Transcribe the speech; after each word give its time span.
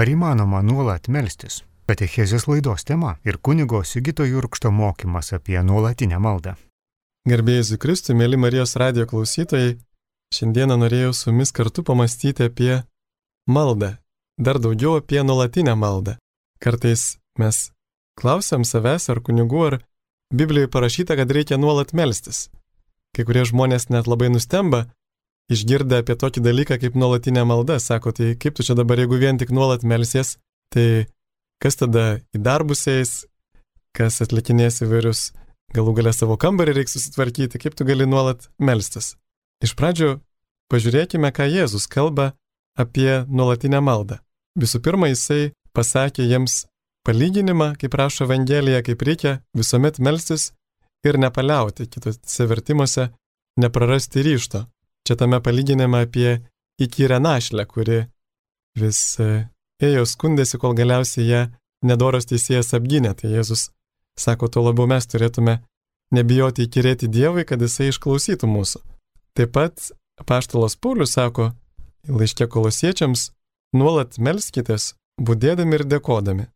Ar 0.00 0.08
įmanoma 0.08 0.62
nuolat 0.64 1.10
melstis? 1.12 1.58
Katechezės 1.84 2.46
laidos 2.48 2.86
tema 2.88 3.18
ir 3.26 3.36
kunigo 3.36 3.82
Sigito 3.84 4.24
Jurkšto 4.24 4.70
mokymas 4.72 5.34
apie 5.36 5.58
nuolatinę 5.60 6.16
maldą. 6.16 6.54
Gerbėjai 7.28 7.76
Kristui, 7.82 8.14
mėly 8.16 8.38
Marijos 8.40 8.78
radio 8.80 9.04
klausytojai, 9.10 9.74
šiandieną 10.32 10.78
norėjau 10.80 11.10
su 11.12 11.28
jumis 11.28 11.52
kartu 11.52 11.84
pamastyti 11.84 12.46
apie 12.48 12.78
maldą, 13.44 13.90
dar 14.40 14.62
daugiau 14.64 14.94
apie 15.02 15.20
nuolatinę 15.20 15.76
maldą. 15.76 16.16
Kartais 16.64 17.18
mes 17.36 17.58
klausiam 18.16 18.64
savęs 18.64 19.10
ar 19.12 19.20
kunigų, 19.20 19.66
ar 19.68 19.78
Biblijoje 20.32 20.72
parašyta, 20.72 21.18
kad 21.20 21.28
reikia 21.28 21.60
nuolat 21.60 21.92
melstis. 21.92 22.46
Kai 23.12 23.28
kurie 23.28 23.44
žmonės 23.44 23.90
net 23.92 24.08
labai 24.08 24.32
nustemba, 24.32 24.86
išgirdę 25.50 26.00
apie 26.02 26.16
tokį 26.18 26.42
dalyką 26.44 26.78
kaip 26.82 26.96
nuolatinė 26.98 27.44
malda, 27.48 27.80
sako, 27.82 28.12
tai 28.16 28.34
kaip 28.40 28.56
tu 28.56 28.66
čia 28.66 28.76
dabar, 28.78 29.00
jeigu 29.02 29.18
vien 29.20 29.38
tik 29.40 29.52
nuolat 29.54 29.82
melsies, 29.86 30.36
tai 30.74 31.06
kas 31.62 31.78
tada 31.80 32.20
į 32.34 32.42
darbus 32.46 32.86
eis, 32.90 33.24
kas 33.96 34.20
atlikinės 34.24 34.82
įvairius, 34.86 35.30
galų 35.74 35.96
galę 35.98 36.14
savo 36.14 36.38
kambarį 36.40 36.78
reiks 36.78 36.96
susitvarkyti, 36.96 37.60
kaip 37.62 37.76
tu 37.78 37.86
gali 37.88 38.06
nuolat 38.06 38.48
melstis. 38.62 39.14
Iš 39.64 39.74
pradžių 39.78 40.16
pažiūrėkime, 40.72 41.32
ką 41.34 41.48
Jėzus 41.50 41.88
kalba 41.90 42.32
apie 42.78 43.24
nuolatinę 43.28 43.82
maldą. 43.84 44.20
Visų 44.58 44.80
pirma, 44.82 45.10
jisai 45.10 45.52
pasakė 45.76 46.24
jiems 46.26 46.64
palyginimą, 47.06 47.74
kaip 47.80 47.94
rašo 47.98 48.26
Evangelija, 48.26 48.82
kaip 48.86 49.02
reikia 49.02 49.38
visuomet 49.56 49.98
melstis 49.98 50.50
ir 51.06 51.18
nepaliauti, 51.18 51.88
kitose 51.90 52.46
vertimuose 52.50 53.10
neprarasti 53.60 54.24
ryšto. 54.26 54.64
Čia 55.10 55.16
tame 55.18 55.40
palyginime 55.42 56.04
apie 56.06 56.38
įkyrę 56.78 57.16
našlę, 57.18 57.64
kuri 57.66 58.04
vis 58.78 58.98
e, 59.18 59.48
ėjo 59.82 60.04
skundėsi, 60.06 60.54
kol 60.62 60.76
galiausiai 60.78 61.24
ją 61.26 61.40
nedoras 61.82 62.28
teisėjas 62.30 62.70
apgynė. 62.78 63.16
Tai 63.18 63.32
Jėzus 63.32 63.72
sako, 64.14 64.46
tuo 64.46 64.62
labiau 64.68 64.86
mes 64.86 65.10
turėtume 65.10 65.56
nebijoti 66.14 66.68
įkyrėti 66.68 67.10
Dievui, 67.10 67.42
kad 67.42 67.58
jisai 67.58 67.88
išklausytų 67.90 68.52
mūsų. 68.52 68.84
Taip 69.34 69.50
pat 69.58 69.90
paštalas 70.30 70.78
Paulius 70.78 71.16
sako 71.18 71.48
laiškė 72.06 72.46
kolosiečiams, 72.46 73.32
nuolat 73.74 74.14
melskitės, 74.22 74.92
būdėdami 75.18 75.80
ir 75.80 75.86
dėkodami. 75.90 76.46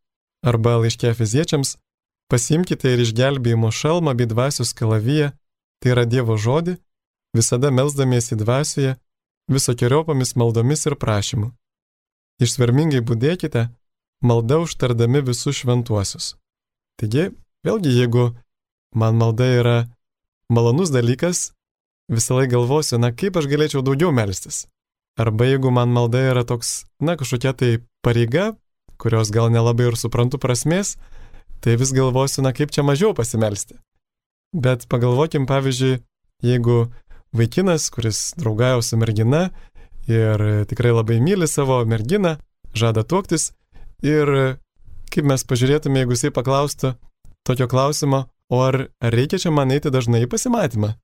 Arba 0.47 0.79
laiškė 0.84 1.11
fiziečiams, 1.19 1.75
pasimkite 2.31 2.95
ir 2.95 3.03
išgelbėjimo 3.03 3.75
šalmą 3.75 4.14
bei 4.14 4.31
dvasios 4.31 4.70
kalaviją, 4.79 5.34
tai 5.83 5.97
yra 5.98 6.07
Dievo 6.07 6.39
žodį, 6.39 6.79
visada 7.35 7.71
melzdamiesi 7.71 8.37
dvasioje, 8.37 8.97
visokiojopomis 9.51 10.35
maldomis 10.37 10.87
ir 10.87 10.97
prašymu. 11.01 11.51
Išsvermingai 12.43 13.03
būdėkite, 13.07 13.69
malda 14.25 14.61
užtardami 14.65 15.23
visus 15.27 15.61
šventuosius. 15.61 16.35
Taigi, 16.99 17.31
vėlgi, 17.67 17.93
jeigu 17.99 18.31
man 18.95 19.19
malda 19.19 19.51
yra 19.59 19.77
malonus 20.49 20.91
dalykas, 20.95 21.53
visą 22.11 22.39
laiką 22.39 22.57
galvosiu, 22.57 22.99
na 22.99 23.13
kaip 23.13 23.37
aš 23.37 23.48
galėčiau 23.51 23.83
daugiau 23.85 24.13
melstis. 24.15 24.65
Arba 25.19 25.47
jeigu 25.47 25.71
man 25.71 25.93
malda 25.95 26.25
yra 26.33 26.43
toks, 26.47 26.85
na 27.01 27.15
kažkokia 27.19 27.55
tai 27.55 27.71
pareiga, 28.03 28.55
kurios 28.98 29.31
gal 29.31 29.51
nelabai 29.51 29.91
ir 29.91 29.98
suprantu 29.98 30.41
prasmės, 30.43 30.97
tai 31.63 31.77
vis 31.81 31.95
galvosiu, 31.95 32.43
na 32.43 32.53
kaip 32.53 32.75
čia 32.75 32.83
mažiau 32.87 33.15
pasimelsti. 33.15 33.79
Bet 34.55 34.87
pagalvokim, 34.91 35.47
pavyzdžiui, 35.51 36.01
jeigu 36.43 36.89
vaikinas, 37.35 37.91
kuris 37.95 38.33
draugauja 38.41 38.83
su 38.83 38.99
mergina 39.01 39.49
ir 40.11 40.65
tikrai 40.71 40.93
labai 40.95 41.21
myli 41.25 41.49
savo 41.49 41.81
merginą, 41.89 42.37
žada 42.75 43.03
tuoktis 43.03 43.53
ir 44.05 44.59
kaip 45.15 45.27
mes 45.31 45.45
pažiūrėtume, 45.47 46.03
jeigu 46.03 46.17
jisai 46.17 46.33
paklaustų 46.35 46.95
tokio 47.47 47.69
klausimo, 47.71 48.25
o 48.51 48.61
ar, 48.65 48.89
ar 49.01 49.15
reikia 49.15 49.39
čia 49.41 49.53
man 49.55 49.73
eiti 49.75 49.93
dažnai 49.93 50.25
į 50.25 50.31
pasimatymą? 50.33 50.95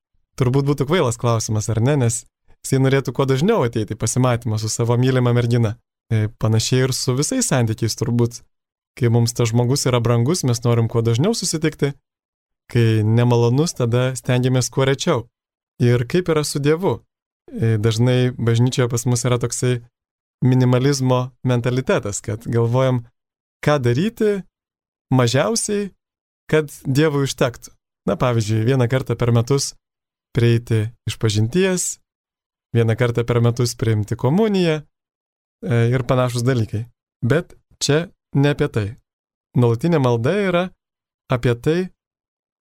Turbūt 0.41 0.66
būtų 0.66 0.87
kvailas 0.88 1.19
klausimas, 1.21 1.69
ar 1.72 1.81
ne, 1.84 1.97
nes 2.00 2.25
jisai 2.65 2.81
norėtų 2.83 3.15
kuo 3.16 3.27
dažniau 3.28 3.65
ateiti 3.66 3.97
į 3.97 4.00
pasimatymą 4.00 4.59
su 4.60 4.71
savo 4.72 4.97
mylima 5.00 5.34
mergina. 5.37 5.77
E, 6.10 6.28
panašiai 6.43 6.88
ir 6.88 6.94
su 6.97 7.15
visais 7.15 7.47
santykiais 7.53 7.94
turbūt. 7.99 8.41
Kai 8.99 9.10
mums 9.12 9.34
tas 9.37 9.53
žmogus 9.53 9.87
yra 9.87 10.00
brangus, 10.03 10.43
mes 10.43 10.59
norim 10.65 10.88
kuo 10.91 11.04
dažniau 11.06 11.37
susitikti, 11.37 11.93
kai 12.71 12.87
nemalonus, 13.06 13.77
tada 13.78 14.10
stengiamės 14.19 14.72
kuo 14.75 14.88
rečiau. 14.88 15.28
Ir 15.80 16.04
kaip 16.08 16.28
yra 16.32 16.44
su 16.44 16.60
Dievu? 16.62 17.00
E, 17.50 17.76
dažnai 17.80 18.30
bažnyčioje 18.36 18.88
pas 18.92 19.06
mus 19.08 19.24
yra 19.26 19.41
toksai 19.41 19.80
minimalizmo 20.44 21.30
mentalitetas, 21.44 22.20
kad 22.24 22.44
galvojam, 22.46 23.02
ką 23.64 23.78
daryti 23.82 24.41
mažiausiai, 25.12 25.91
kad 26.50 26.70
Dievui 26.84 27.26
užtektų. 27.28 27.74
Na 28.08 28.16
pavyzdžiui, 28.16 28.64
vieną 28.64 28.86
kartą 28.88 29.16
per 29.16 29.32
metus 29.32 29.74
prieiti 30.36 30.86
iš 31.08 31.18
pažinties, 31.20 31.98
vieną 32.76 32.97
kartą 32.97 33.26
per 33.28 33.42
metus 33.44 33.74
priimti 33.76 34.16
komuniją, 34.16 34.80
E, 35.62 35.91
ir 35.92 36.04
panašus 36.08 36.44
dalykai. 36.44 36.86
Bet 37.24 37.54
čia 37.82 38.08
ne 38.34 38.54
apie 38.54 38.68
tai. 38.72 38.86
Nuolatinė 39.60 40.00
malda 40.00 40.32
yra 40.48 40.64
apie 41.32 41.54
tai, 41.64 41.80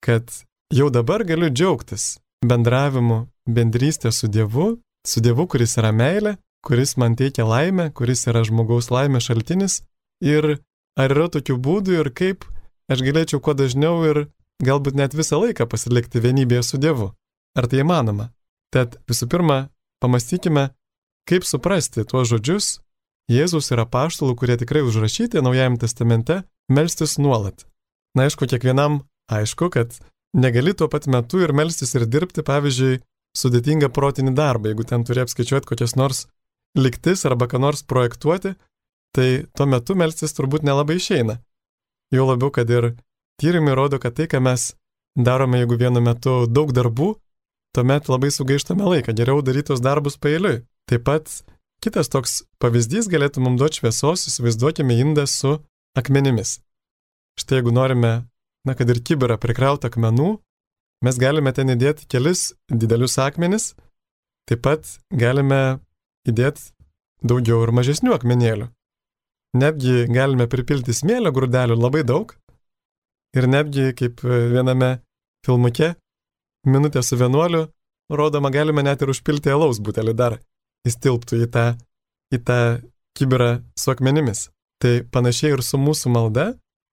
kad 0.03 0.27
jau 0.73 0.89
dabar 0.91 1.23
galiu 1.27 1.49
džiaugtis 1.49 2.17
bendravimu, 2.45 3.27
bendrystė 3.47 4.11
su 4.11 4.27
Dievu, 4.27 4.79
su 5.07 5.21
Dievu, 5.23 5.47
kuris 5.47 5.77
yra 5.79 5.91
meilė, 5.95 6.37
kuris 6.65 6.95
man 6.97 7.15
teikia 7.19 7.45
laimę, 7.47 7.89
kuris 7.95 8.27
yra 8.27 8.43
žmogaus 8.47 8.89
laimės 8.91 9.29
šaltinis. 9.29 9.81
Ir 10.23 10.59
ar 10.99 11.15
yra 11.15 11.29
tokių 11.31 11.55
būdų 11.59 11.99
ir 12.01 12.11
kaip 12.15 12.45
aš 12.91 13.03
galėčiau 13.05 13.39
kuo 13.43 13.55
dažniau 13.55 14.03
ir 14.07 14.25
galbūt 14.63 14.97
net 14.99 15.15
visą 15.15 15.39
laiką 15.39 15.67
pasilikti 15.69 16.23
vienybėje 16.23 16.63
su 16.63 16.81
Dievu. 16.81 17.13
Ar 17.57 17.67
tai 17.67 17.83
įmanoma? 17.83 18.29
Tad 18.73 18.99
visų 19.09 19.29
pirma, 19.31 19.69
pamastykime, 20.03 20.69
kaip 21.29 21.47
suprasti 21.47 22.05
tuos 22.05 22.29
žodžius, 22.29 22.79
Jėzus 23.29 23.67
yra 23.69 23.83
paštalų, 23.85 24.33
kurie 24.41 24.55
tikrai 24.57 24.81
užrašyti 24.81 25.43
Naujajame 25.45 25.77
testamente, 25.77 26.39
melstis 26.65 27.19
nuolat. 27.21 27.67
Na 28.17 28.25
aišku, 28.25 28.47
kiekvienam 28.49 29.03
aišku, 29.29 29.69
kad 29.69 29.93
negali 30.33 30.73
tuo 30.73 30.87
pat 30.91 31.07
metu 31.07 31.41
ir 31.43 31.53
melstis 31.53 31.95
ir 31.97 32.05
dirbti, 32.05 32.43
pavyzdžiui, 32.45 32.99
sudėtingą 33.37 33.91
protinį 33.93 34.33
darbą, 34.37 34.71
jeigu 34.71 34.85
ten 34.89 35.05
turi 35.05 35.23
apskaičiuoti 35.23 35.69
kokias 35.69 35.95
nors 35.99 36.25
liktis 36.77 37.25
arba 37.29 37.47
ką 37.49 37.61
nors 37.61 37.83
projektuoti, 37.85 38.55
tai 39.15 39.29
tuo 39.57 39.65
metu 39.69 39.95
melstis 39.97 40.35
turbūt 40.37 40.65
nelabai 40.65 40.97
išeina. 40.99 41.39
Jau 42.13 42.25
labiau, 42.25 42.49
kad 42.53 42.69
ir 42.69 42.93
tyrimai 43.41 43.77
rodo, 43.77 43.99
kad 44.01 44.17
tai, 44.17 44.25
ką 44.29 44.41
mes 44.41 44.73
darome, 45.17 45.61
jeigu 45.61 45.77
vienu 45.77 46.01
metu 46.01 46.43
daug 46.49 46.73
darbų, 46.73 47.13
tuomet 47.77 48.09
labai 48.09 48.33
sugaištame 48.33 48.85
laiką, 48.95 49.13
geriau 49.17 49.45
darytos 49.45 49.81
darbus 49.81 50.17
pailiui. 50.17 50.63
Taip 50.89 51.05
pat 51.05 51.29
Kitas 51.79 52.11
toks 52.11 52.41
pavyzdys 52.59 53.07
galėtų 53.07 53.39
mums 53.45 53.61
duoti 53.61 53.79
šviesos, 53.79 54.25
įsivaizduokime 54.27 54.97
indą 54.99 55.23
su 55.31 55.53
akmenimis. 55.95 56.57
Štai 57.39 57.61
jeigu 57.61 57.71
norime, 57.71 58.11
na 58.69 58.75
kad 58.77 58.89
ir 58.93 59.01
kiberą 59.01 59.39
prikrauti 59.41 59.89
akmenų, 59.89 60.35
mes 61.05 61.17
galime 61.21 61.53
ten 61.57 61.73
įdėti 61.73 62.05
kelis 62.11 62.51
didelius 62.69 63.17
akmenis, 63.21 63.71
taip 64.49 64.61
pat 64.65 64.85
galime 65.09 65.79
įdėti 66.29 66.69
daugiau 67.25 67.63
ir 67.65 67.73
mažesnių 67.75 68.13
akmenėlių. 68.15 68.69
Netgi 69.59 70.05
galime 70.13 70.45
pripilti 70.45 70.93
smėlio 70.93 71.33
grūdelių 71.33 71.79
labai 71.79 72.03
daug 72.05 72.35
ir 73.33 73.49
netgi 73.49 73.89
kaip 73.97 74.21
viename 74.21 74.99
filmuke 75.45 75.95
minutė 76.69 77.01
su 77.05 77.17
vienuoliu 77.17 77.65
rodoma 78.09 78.51
galime 78.53 78.83
net 78.85 79.01
ir 79.01 79.11
užpilti 79.13 79.51
alaus 79.53 79.81
butelį 79.81 80.13
dar 80.21 80.37
jis 80.85 80.97
tilptų 81.01 81.43
į 81.45 81.49
tą, 81.53 81.65
į 82.33 82.39
tą 82.45 82.59
kiberą 83.17 83.51
su 83.77 83.91
akmenimis. 83.93 84.49
Tai 84.79 85.01
panašiai 85.11 85.57
ir 85.57 85.63
su 85.65 85.79
mūsų 85.81 86.11
malda 86.13 86.51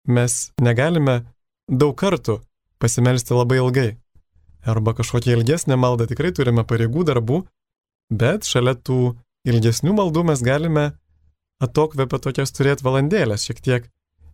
mes 0.08 0.50
negalime 0.62 1.22
daug 1.68 1.94
kartų 1.98 2.40
pasimelsti 2.78 3.34
labai 3.34 3.58
ilgai. 3.60 3.90
Arba 4.66 4.94
kažkokią 4.98 5.36
ilgesnę 5.36 5.76
maldą 5.78 6.06
tikrai 6.10 6.32
turime 6.34 6.64
pareigų 6.66 7.04
darbų, 7.06 7.42
bet 8.10 8.46
šalia 8.46 8.74
tų 8.74 9.14
ilgesnių 9.46 9.94
maldų 9.94 10.24
mes 10.30 10.42
galime 10.42 10.86
atokvėpę 11.62 12.18
tokias 12.22 12.52
turėti 12.52 12.84
valandėlės, 12.86 13.46
šiek 13.46 13.62
tiek 13.62 13.86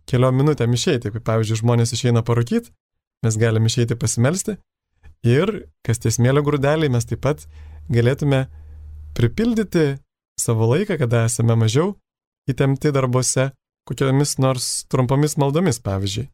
keliom 0.09 0.35
minutėm 0.35 0.73
išeiti. 0.73 1.13
Kaip 1.13 1.25
pavyzdžiui, 1.27 1.61
žmonės 1.61 1.93
išeina 1.95 2.23
parūkyti, 2.25 2.73
mes 3.23 3.37
galime 3.39 3.69
išeiti 3.69 3.97
pasimelsti 3.99 4.57
ir, 5.23 5.53
kas 5.85 6.01
tie 6.01 6.11
smėlio 6.11 6.43
grūdeliai, 6.45 6.91
mes 6.91 7.05
taip 7.07 7.21
pat 7.23 7.45
galėtume 7.93 8.47
pripildyti 9.15 9.93
savo 10.41 10.67
laiką, 10.73 10.97
kada 10.99 11.27
esame 11.29 11.55
mažiau 11.55 11.93
įtempti 12.49 12.91
darbuose, 12.91 13.51
kokiomis 13.87 14.37
nors 14.41 14.71
trumpomis 14.91 15.37
maldomis, 15.39 15.79
pavyzdžiui. 15.83 16.27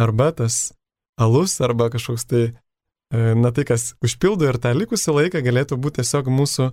Arba 0.00 0.32
tas 0.34 0.72
alus, 1.20 1.60
arba 1.60 1.90
kažkoks 1.90 2.26
tai, 2.26 2.44
e, 3.14 3.34
na 3.38 3.52
tai, 3.54 3.64
kas 3.68 3.94
užpildo 4.02 4.48
ir 4.48 4.58
tą 4.58 4.74
likusį 4.74 5.14
laiką 5.18 5.42
galėtų 5.44 5.78
būti 5.78 6.02
tiesiog 6.02 6.30
mūsų 6.34 6.70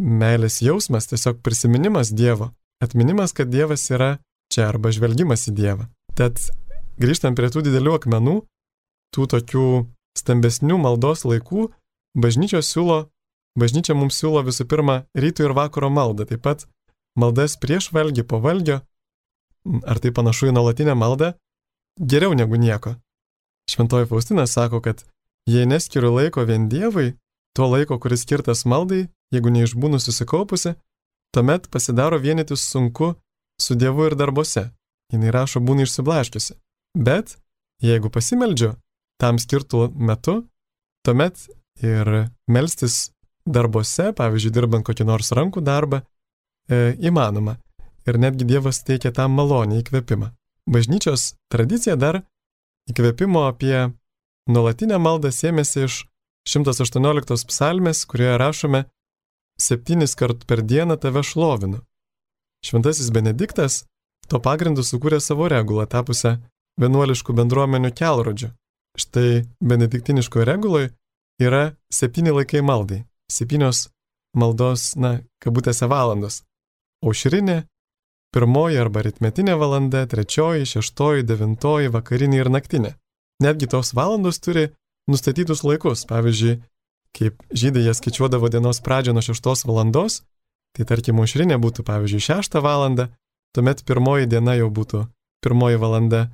meilės 0.00 0.60
jausmas, 0.64 1.08
tiesiog 1.10 1.42
prisiminimas 1.44 2.10
Dievo. 2.10 2.52
Atminimas, 2.82 3.32
kad 3.32 3.52
Dievas 3.52 3.84
yra 3.90 4.18
čia 4.52 4.68
arba 4.68 4.90
žvelgimas 4.92 5.46
į 5.48 5.54
Dievą. 5.56 5.88
Tad 6.18 6.40
grįžtant 7.00 7.36
prie 7.38 7.50
tų 7.50 7.64
didelių 7.66 7.98
akmenų, 7.98 8.36
tų 9.14 9.26
tokių 9.34 9.68
stambesnių 10.18 10.78
maldos 10.78 11.24
laikų, 11.26 11.68
bažnyčios 12.18 12.70
siūlo, 12.70 13.08
bažnyčia 13.58 13.96
mums 13.98 14.18
siūlo 14.18 14.44
visų 14.46 14.66
pirma 14.70 15.02
ryto 15.14 15.46
ir 15.46 15.54
vakaro 15.56 15.90
maldą, 15.90 16.26
taip 16.30 16.42
pat 16.46 16.66
maldas 17.18 17.58
prieš 17.60 17.90
valgį, 17.94 18.26
po 18.26 18.40
valgio, 18.42 18.80
ar 19.86 20.00
tai 20.02 20.14
panašu 20.14 20.50
į 20.50 20.56
nuolatinę 20.56 20.94
maldą, 20.98 21.34
geriau 22.00 22.34
negu 22.34 22.56
nieko. 22.56 22.94
Šventoji 23.70 24.06
Faustina 24.06 24.46
sako, 24.46 24.80
kad 24.80 25.04
jei 25.46 25.66
neskiriu 25.66 26.14
laiko 26.14 26.44
vien 26.44 26.68
Dievui, 26.68 27.14
tuo 27.56 27.68
laiko, 27.70 27.98
kuris 27.98 28.22
skirtas 28.22 28.64
maldai, 28.64 29.06
jeigu 29.32 29.50
neišbūnu 29.50 30.00
susikaupusi, 30.00 30.74
tuomet 31.34 31.68
pasidaro 31.70 32.18
vienytis 32.18 32.66
sunku 32.70 33.14
su 33.60 33.74
Dievu 33.74 34.08
ir 34.08 34.16
darbuose. 34.18 34.70
Jis 35.12 35.30
rašo 35.30 35.60
būna 35.60 35.84
išsiblaškiusi. 35.84 36.56
Bet 36.98 37.36
jeigu 37.82 38.10
pasimeldžiu 38.10 38.74
tam 39.20 39.38
skirtų 39.38 39.90
metu, 39.94 40.40
tuomet 41.06 41.46
ir 41.82 42.30
melstis 42.50 43.10
darbuose, 43.46 44.12
pavyzdžiui, 44.16 44.52
dirbant 44.54 44.86
kokį 44.86 45.06
nors 45.06 45.30
rankų 45.36 45.62
darbą, 45.64 46.02
e, 46.68 46.96
įmanoma. 46.98 47.58
Ir 48.08 48.18
netgi 48.18 48.46
Dievas 48.48 48.82
teikia 48.84 49.12
tam 49.12 49.36
malonį 49.38 49.82
įkvėpimą. 49.82 50.32
Bažnyčios 50.70 51.34
tradicija 51.52 51.96
dar 51.96 52.22
įkvėpimo 52.90 53.44
apie 53.48 53.90
nuolatinę 54.48 54.98
maldą 55.00 55.32
sėmėsi 55.32 55.84
iš 55.86 55.98
118 56.48 57.48
psalmės, 57.48 58.04
kurioje 58.08 58.38
rašome 58.40 58.84
septynis 59.60 60.16
kart 60.18 60.44
per 60.48 60.62
dieną 60.62 60.96
tave 61.00 61.22
šlovinu. 61.24 61.80
Šventasis 62.64 63.10
Benediktas 63.12 63.84
to 64.28 64.40
pagrindu 64.40 64.84
sukūrė 64.84 65.20
savo 65.20 65.48
regulą, 65.52 65.86
tapusią 65.86 66.38
vienuoliškų 66.80 67.36
bendruomenių 67.36 67.92
kelrodžių. 67.96 68.50
Štai 68.94 69.44
benediktiniškoje 69.60 70.46
reguloje 70.46 70.90
yra 71.42 71.74
septyni 71.92 72.32
laikai 72.34 72.62
maldai, 72.62 73.02
septynios 73.30 73.88
maldos, 74.36 74.94
na, 74.96 75.18
kabutėse 75.42 75.88
valandos. 75.90 76.42
Aušrinė, 77.04 77.64
pirmoji 78.34 78.80
arba 78.82 79.04
ritmetinė 79.06 79.54
valanda, 79.60 80.04
trečioji, 80.10 80.66
šeštoji, 80.66 81.26
devintoji, 81.28 81.92
vakarinė 81.94 82.42
ir 82.42 82.50
naktinė. 82.50 82.94
Netgi 83.42 83.68
tos 83.70 83.92
valandos 83.94 84.40
turi 84.42 84.68
nustatytus 85.10 85.64
laikus. 85.66 86.04
Pavyzdžiui, 86.10 86.58
kaip 87.14 87.42
žydai 87.54 87.84
jie 87.86 87.94
skaičiuodavo 87.94 88.50
dienos 88.50 88.82
pradžią 88.84 89.14
nuo 89.14 89.22
6 89.24 89.66
valandos, 89.68 90.22
tai 90.74 90.86
tarkim 90.88 91.20
aušrinė 91.22 91.58
būtų 91.62 91.86
pavyzdžiui 91.86 92.26
6 92.26 92.58
valandą, 92.64 93.08
tuomet 93.54 93.84
pirmoji 93.86 94.30
diena 94.30 94.56
jau 94.58 94.70
būtų 94.74 95.04
pirmoji 95.44 95.78
valanda 95.78 96.26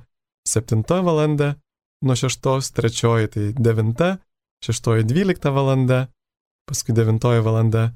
7 0.49 0.85
valanda, 1.05 1.55
nuo 2.01 2.17
6 2.17 2.73
trečioji 2.77 3.27
tai 3.33 3.47
9, 3.53 4.17
6 4.65 4.89
12 5.13 5.51
valanda, 5.53 6.07
paskui 6.69 6.95
9 6.97 7.41
valanda, 7.45 7.91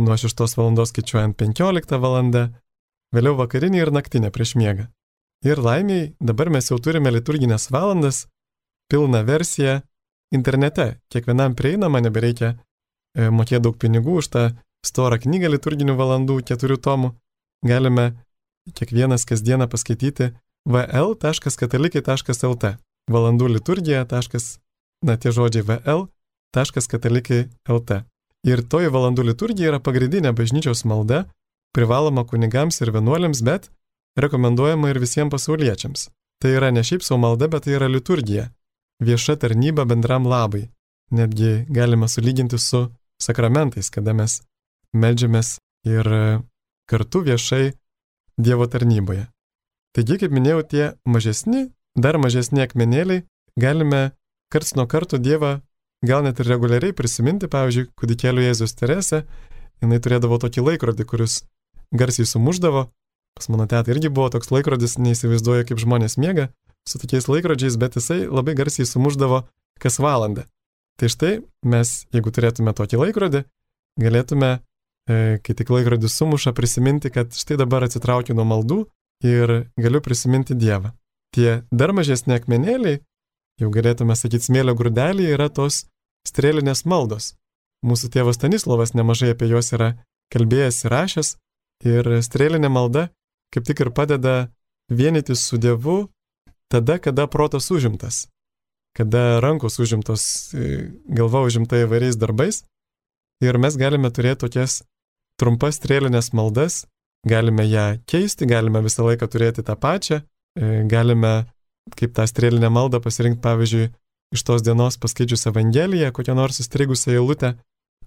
nuo 0.00 0.16
6 0.16 0.56
valandos 0.56 0.92
skaičiuojant 0.92 1.36
15 1.36 2.00
valanda, 2.00 2.48
vėliau 3.14 3.36
vakarinė 3.38 3.78
ir 3.84 3.92
naktinė 3.94 4.32
prieš 4.34 4.56
miegą. 4.58 4.88
Ir 5.44 5.60
laimiai, 5.62 6.14
dabar 6.20 6.50
mes 6.50 6.70
jau 6.70 6.78
turime 6.82 7.10
liturginės 7.12 7.70
valandas, 7.70 8.26
pilną 8.90 9.22
versiją 9.26 9.80
internete, 10.34 10.98
kiekvienam 11.12 11.54
prieinama, 11.54 12.00
nebereikia 12.02 12.54
e, 12.54 12.56
mokėti 13.30 13.62
daug 13.66 13.76
pinigų 13.78 14.12
už 14.22 14.26
tą 14.32 14.42
storą 14.86 15.18
knygą 15.22 15.48
liturginių 15.54 15.94
valandų, 15.98 16.34
keturių 16.48 16.76
tomų. 16.82 17.08
Galime 17.66 18.06
kiekvienas 18.74 19.24
kasdieną 19.28 19.66
paskaityti 19.70 20.32
vl.katalikai.lt. 20.66 22.64
Valandų 23.06 23.46
liturgija. 23.54 24.02
Na, 25.06 25.14
tie 25.20 25.30
žodžiai 25.30 25.62
vl.katalikai.lt. 25.68 27.90
Ir 28.46 28.58
toji 28.70 28.88
valandų 28.94 29.22
liturgija 29.30 29.66
yra 29.72 29.80
pagrindinė 29.82 30.30
bažnyčios 30.34 30.80
malda, 30.88 31.18
privaloma 31.74 32.24
kunigams 32.26 32.80
ir 32.80 32.92
vienuoliams, 32.94 33.42
bet 33.42 33.70
rekomenduojama 34.16 34.90
ir 34.90 35.00
visiems 35.00 35.32
pasauliečiams. 35.32 36.08
Tai 36.40 36.52
yra 36.52 36.70
ne 36.70 36.84
šiaip 36.84 37.02
savo 37.04 37.20
malda, 37.20 37.48
bet 37.48 37.64
tai 37.64 37.76
yra 37.78 37.88
liturgija 37.88 38.50
vieša 39.00 39.36
tarnyba 39.40 39.84
bendram 39.84 40.26
labai. 40.28 40.68
Netgi 41.10 41.66
galime 41.68 42.08
sulyginti 42.08 42.58
su 42.58 42.86
sakramentais, 43.22 43.90
kada 43.90 44.12
mes 44.12 44.40
melžiamės 44.92 45.58
ir 45.86 46.08
kartu 46.90 47.22
viešai 47.26 47.74
Dievo 48.36 48.66
tarnyboje. 48.68 49.30
Taigi, 49.96 50.18
kaip 50.20 50.32
minėjau, 50.36 50.60
tie 50.68 50.84
mažesni, 51.08 51.70
dar 51.96 52.18
mažesni 52.20 52.60
akmenėliai 52.60 53.22
galime 53.56 54.10
karts 54.52 54.74
nuo 54.76 54.84
karto 54.84 55.16
Dievą 55.16 55.62
gal 56.04 56.24
net 56.26 56.40
ir 56.40 56.50
reguliariai 56.52 56.92
prisiminti, 56.92 57.48
pavyzdžiui, 57.48 57.88
kūdikėlių 57.96 58.44
Jėzus 58.44 58.76
Terese, 58.76 59.22
jinai 59.80 60.00
turėdavo 60.04 60.36
tokį 60.42 60.66
laikrodį, 60.66 61.06
kuris 61.08 61.38
garsiai 62.00 62.28
sumuždavo. 62.28 62.86
Pas 63.36 63.48
mano 63.52 63.66
tetą 63.68 63.92
irgi 63.92 64.08
buvo 64.08 64.30
toks 64.32 64.52
laikrodis, 64.54 64.96
neįsivaizduoja, 65.02 65.66
kaip 65.68 65.80
žmonės 65.82 66.16
miega, 66.16 66.48
su 66.88 67.00
tokiais 67.02 67.28
laikrodžiais, 67.28 67.76
bet 67.76 67.98
jisai 67.98 68.24
labai 68.30 68.54
garsiai 68.56 68.88
sumuždavo 68.88 69.42
kas 69.82 69.98
valandą. 70.00 70.46
Tai 70.96 71.10
štai 71.12 71.32
mes, 71.68 72.06
jeigu 72.14 72.32
turėtume 72.32 72.72
tokį 72.72 73.02
laikrodį, 73.02 73.42
galėtume, 74.00 74.50
e, 75.08 75.16
kai 75.44 75.56
tik 75.58 75.72
laikrodis 75.74 76.16
sumuša, 76.16 76.54
prisiminti, 76.56 77.12
kad 77.12 77.36
štai 77.36 77.58
dabar 77.60 77.84
atsitraukiu 77.84 78.36
nuo 78.38 78.46
maldų 78.48 78.78
ir 79.24 79.68
galiu 79.76 80.00
prisiminti 80.00 80.56
Dievą. 80.56 80.94
Tie 81.36 81.60
dar 81.70 81.92
mažesni 81.92 82.38
akmenėliai, 82.38 83.02
jau 83.60 83.68
galėtume 83.72 84.16
sakyti 84.16 84.48
smėlio 84.48 84.72
grūdeliai, 84.78 85.34
yra 85.36 85.50
tos 85.52 85.84
strėlinės 86.28 86.86
maldos. 86.88 87.34
Mūsų 87.84 88.10
tėvas 88.14 88.40
Stanislavas 88.40 88.94
nemažai 88.96 89.34
apie 89.34 89.50
juos 89.50 89.68
yra 89.76 89.92
kalbėjęs 90.32 90.84
ir 90.86 90.94
rašęs, 90.94 91.36
ir 91.84 92.08
strėlinė 92.22 92.70
malda 92.72 93.08
kaip 93.54 93.66
tik 93.66 93.80
ir 93.80 93.90
padeda 93.90 94.48
vienytis 94.92 95.46
su 95.48 95.58
Dievu 95.58 96.08
tada, 96.68 96.98
kada 96.98 97.26
protas 97.26 97.70
užimtas, 97.70 98.26
kada 98.96 99.40
rankos 99.40 99.78
užimtos, 99.80 100.54
e, 100.54 100.90
galva 101.08 101.44
užimta 101.46 101.80
įvairiais 101.84 102.18
darbais. 102.18 102.64
Ir 103.44 103.58
mes 103.60 103.76
galime 103.76 104.10
turėti 104.10 104.46
tokias 104.46 104.82
trumpas 105.40 105.76
strėlinės 105.76 106.32
maldas, 106.32 106.86
galime 107.28 107.66
ją 107.68 107.86
keisti, 108.08 108.48
galime 108.48 108.80
visą 108.84 109.04
laiką 109.04 109.28
turėti 109.28 109.64
tą 109.66 109.76
pačią, 109.76 110.22
e, 110.56 110.84
galime 110.88 111.46
kaip 111.96 112.16
tą 112.16 112.26
strėlinę 112.26 112.70
maldą 112.72 113.00
pasirinkti, 113.00 113.42
pavyzdžiui, 113.44 113.92
iš 114.34 114.42
tos 114.42 114.64
dienos 114.66 114.96
paskaičius 114.98 115.46
Evangeliją, 115.52 116.10
kokią 116.12 116.34
nors 116.34 116.58
įstrigusią 116.64 117.14
eilutę 117.14 117.54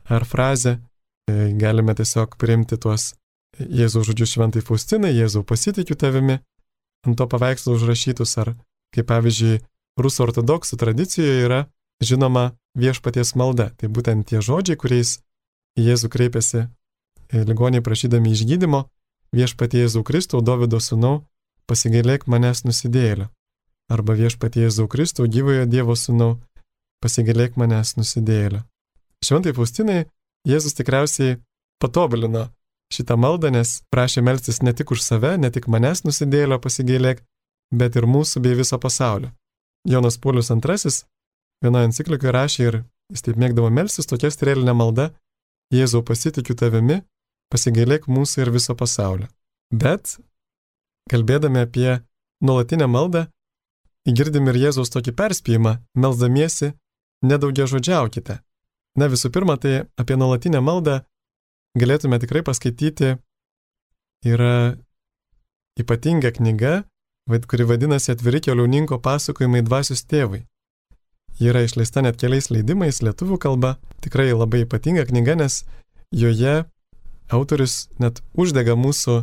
ar 0.09 0.25
frazę, 0.25 0.79
e, 1.29 1.53
galime 1.55 1.95
tiesiog 1.95 2.35
priimti 2.41 2.77
tuos 2.77 3.13
Jėzaus 3.59 4.07
žodžius 4.07 4.35
šventai 4.35 4.63
Faustinai, 4.63 5.11
Jėzau 5.11 5.43
pasitikiu 5.43 5.97
tavimi, 5.99 6.39
ant 7.05 7.17
to 7.19 7.27
paveikslo 7.27 7.75
užrašytus, 7.75 8.37
ar 8.39 8.53
kaip 8.95 9.09
pavyzdžiui, 9.09 9.59
rusų 9.99 10.23
ortodoksų 10.29 10.79
tradicijoje 10.79 11.43
yra 11.45 11.59
žinoma 12.03 12.53
viešpaties 12.79 13.35
malda. 13.35 13.69
Tai 13.75 13.91
būtent 13.91 14.27
tie 14.29 14.41
žodžiai, 14.43 14.79
kuriais 14.79 15.19
Jėzų 15.79 16.09
kreipiasi 16.11 16.65
e, 16.65 17.43
ligoniai 17.47 17.83
prašydami 17.83 18.31
išgydymo, 18.33 18.85
viešpatie 19.35 19.83
Jėzų 19.83 20.03
Kristau, 20.07 20.41
Davido 20.41 20.79
sūnau, 20.83 21.25
pasigailėk 21.69 22.25
manęs 22.27 22.65
nusidėlio. 22.65 23.29
Arba 23.89 24.15
viešpatie 24.17 24.65
Jėzų 24.65 24.87
Kristau, 24.91 25.27
gyvojo 25.27 25.67
Dievo 25.69 25.95
sūnau, 25.95 26.39
pasigailėk 27.03 27.59
manęs 27.59 27.95
nusidėlio. 27.99 28.63
Šventai 29.23 29.53
Faustinai 29.55 30.07
Jėzus 30.47 30.75
tikriausiai 30.77 31.37
patobulino 31.79 32.47
šitą 32.93 33.17
maldą, 33.17 33.51
nes 33.53 33.81
prašė 33.93 34.23
melstis 34.25 34.61
ne 34.65 34.73
tik 34.73 34.91
už 34.91 35.03
save, 35.05 35.37
ne 35.37 35.49
tik 35.53 35.67
manęs 35.67 36.03
nusidėlio 36.05 36.59
pasigailėk, 36.61 37.21
bet 37.71 37.95
ir 37.95 38.07
mūsų 38.09 38.41
bei 38.43 38.57
viso 38.57 38.79
pasaulio. 38.81 39.31
Jonas 39.87 40.17
Paulius 40.17 40.49
II 40.51 40.91
vienoje 41.63 41.89
enciklikoje 41.89 42.33
rašė 42.33 42.63
ir 42.67 42.75
jis 43.13 43.25
taip 43.25 43.39
mėgdavo 43.41 43.69
melstis 43.69 44.09
tokia 44.09 44.31
strėlinė 44.31 44.73
malda- 44.73 45.11
Jėzau 45.77 46.01
pasitikiu 46.01 46.55
tavimi, 46.57 47.03
pasigailėk 47.53 48.07
mūsų 48.09 48.41
ir 48.41 48.49
viso 48.51 48.73
pasaulio. 48.75 49.27
Bet, 49.71 50.17
kalbėdami 51.11 51.61
apie 51.61 52.01
nuolatinę 52.41 52.87
maldą, 52.87 53.27
girdim 54.07 54.49
ir 54.49 54.55
Jėzaus 54.65 54.89
tokį 54.89 55.13
perspėjimą- 55.13 55.77
melzdamiesi 56.01 56.73
nedaugia 57.21 57.67
žodžiaukite. 57.67 58.39
Na 58.95 59.05
visų 59.07 59.29
pirma, 59.29 59.57
tai 59.57 59.85
apie 59.97 60.15
nuolatinę 60.15 60.61
maldą 60.61 61.05
galėtume 61.77 62.19
tikrai 62.21 62.41
paskaityti, 62.45 63.17
yra 64.25 64.77
ypatinga 65.79 66.31
knyga, 66.35 66.83
kuri 67.29 67.67
vadinasi 67.69 68.13
Atviri 68.15 68.41
keliauninko 68.41 68.97
pasakojimai 69.03 69.61
dvasios 69.65 70.01
tėvai. 70.09 70.43
Ji 71.39 71.51
yra 71.51 71.61
išleista 71.63 72.01
net 72.03 72.17
keliais 72.19 72.49
leidimais 72.51 73.03
lietuvių 73.05 73.37
kalba, 73.39 73.77
tikrai 74.03 74.31
labai 74.33 74.65
ypatinga 74.65 75.05
knyga, 75.07 75.37
nes 75.39 75.61
joje 76.11 76.65
autorius 77.31 77.87
net 78.01 78.19
uždega 78.33 78.75
mūsų 78.75 79.21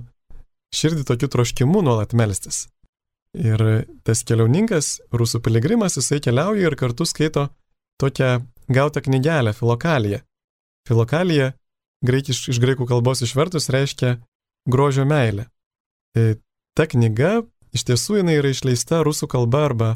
širdį 0.76 1.05
tokiu 1.09 1.29
troškimu 1.33 1.83
nuolat 1.85 2.15
melstis. 2.17 2.67
Ir 3.37 3.85
tas 4.07 4.23
keliauninkas, 4.25 5.00
rusų 5.12 5.43
piligrimas, 5.45 5.99
jisai 5.99 6.23
keliauja 6.25 6.71
ir 6.71 6.76
kartu 6.79 7.05
skaito 7.05 7.50
tokią 8.00 8.38
gautą 8.73 9.03
knygelę, 9.05 9.53
filokaliją. 9.53 10.23
Filokalija, 10.88 11.53
graikiš, 12.05 12.49
iš 12.53 12.61
graikų 12.62 12.87
kalbos 12.88 13.23
išvertus, 13.25 13.71
reiškia 13.73 14.17
grožio 14.69 15.07
meilę. 15.09 15.47
E, 16.17 16.37
ta 16.76 16.87
knyga 16.91 17.47
iš 17.76 17.87
tiesų 17.88 18.21
jinai 18.21 18.38
yra 18.41 18.53
išleista 18.53 19.03
rusų 19.07 19.29
kalba 19.31 19.65
arba, 19.71 19.91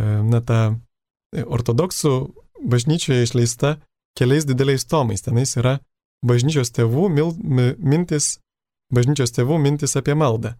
e, 0.00 0.04
na, 0.04 0.40
ta 0.40 0.60
e, 1.32 1.44
ortodoksų 1.44 2.14
bažnyčioje 2.62 3.26
išleista 3.28 3.76
keliais 4.18 4.46
dideliais 4.48 4.84
tomais. 4.88 5.24
Tenais 5.24 5.56
yra 5.56 5.78
bažnyčios 6.26 6.72
tėvų 6.74 7.08
mil, 7.12 7.32
mintis, 7.78 8.38
bažnyčios 8.92 9.34
tėvų 9.34 9.58
mintis 9.62 9.96
apie 9.98 10.14
maldą. 10.18 10.56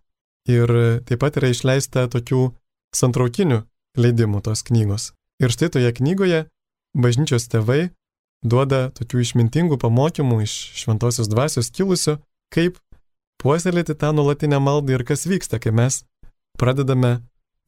Ir 0.51 0.67
taip 1.07 1.21
pat 1.23 1.37
yra 1.39 1.53
išleista 1.53 2.09
tokių 2.11 2.49
santraukinių 2.97 3.63
leidimų 3.99 4.41
tos 4.43 4.65
knygos. 4.67 5.13
Ir 5.39 5.55
štai 5.55 5.69
toje 5.71 5.93
knygoje 5.95 6.47
bažnyčios 6.99 7.47
tėvai 7.53 7.93
duoda 8.43 8.91
tokių 8.97 9.23
išmintingų 9.25 9.79
pamokymų 9.83 10.43
iš 10.45 10.55
šventosios 10.83 11.31
dvasios 11.31 11.71
kilusių, 11.75 12.19
kaip 12.53 12.79
puoselėti 13.43 13.97
tą 13.99 14.13
nuolatinę 14.15 14.61
maldą 14.63 14.99
ir 14.99 15.07
kas 15.07 15.27
vyksta, 15.27 15.59
kai 15.63 15.73
mes 15.75 16.03
pradedame 16.59 17.21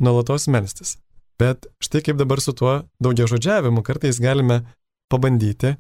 nuolatos 0.02 0.46
melstis. 0.50 0.98
Bet 1.38 1.66
štai 1.82 2.02
kaip 2.06 2.18
dabar 2.20 2.42
su 2.42 2.54
tuo 2.54 2.82
daugia 3.02 3.26
žodžiavimu 3.30 3.82
kartais 3.82 4.20
galime 4.22 4.62
pabandyti 5.10 5.74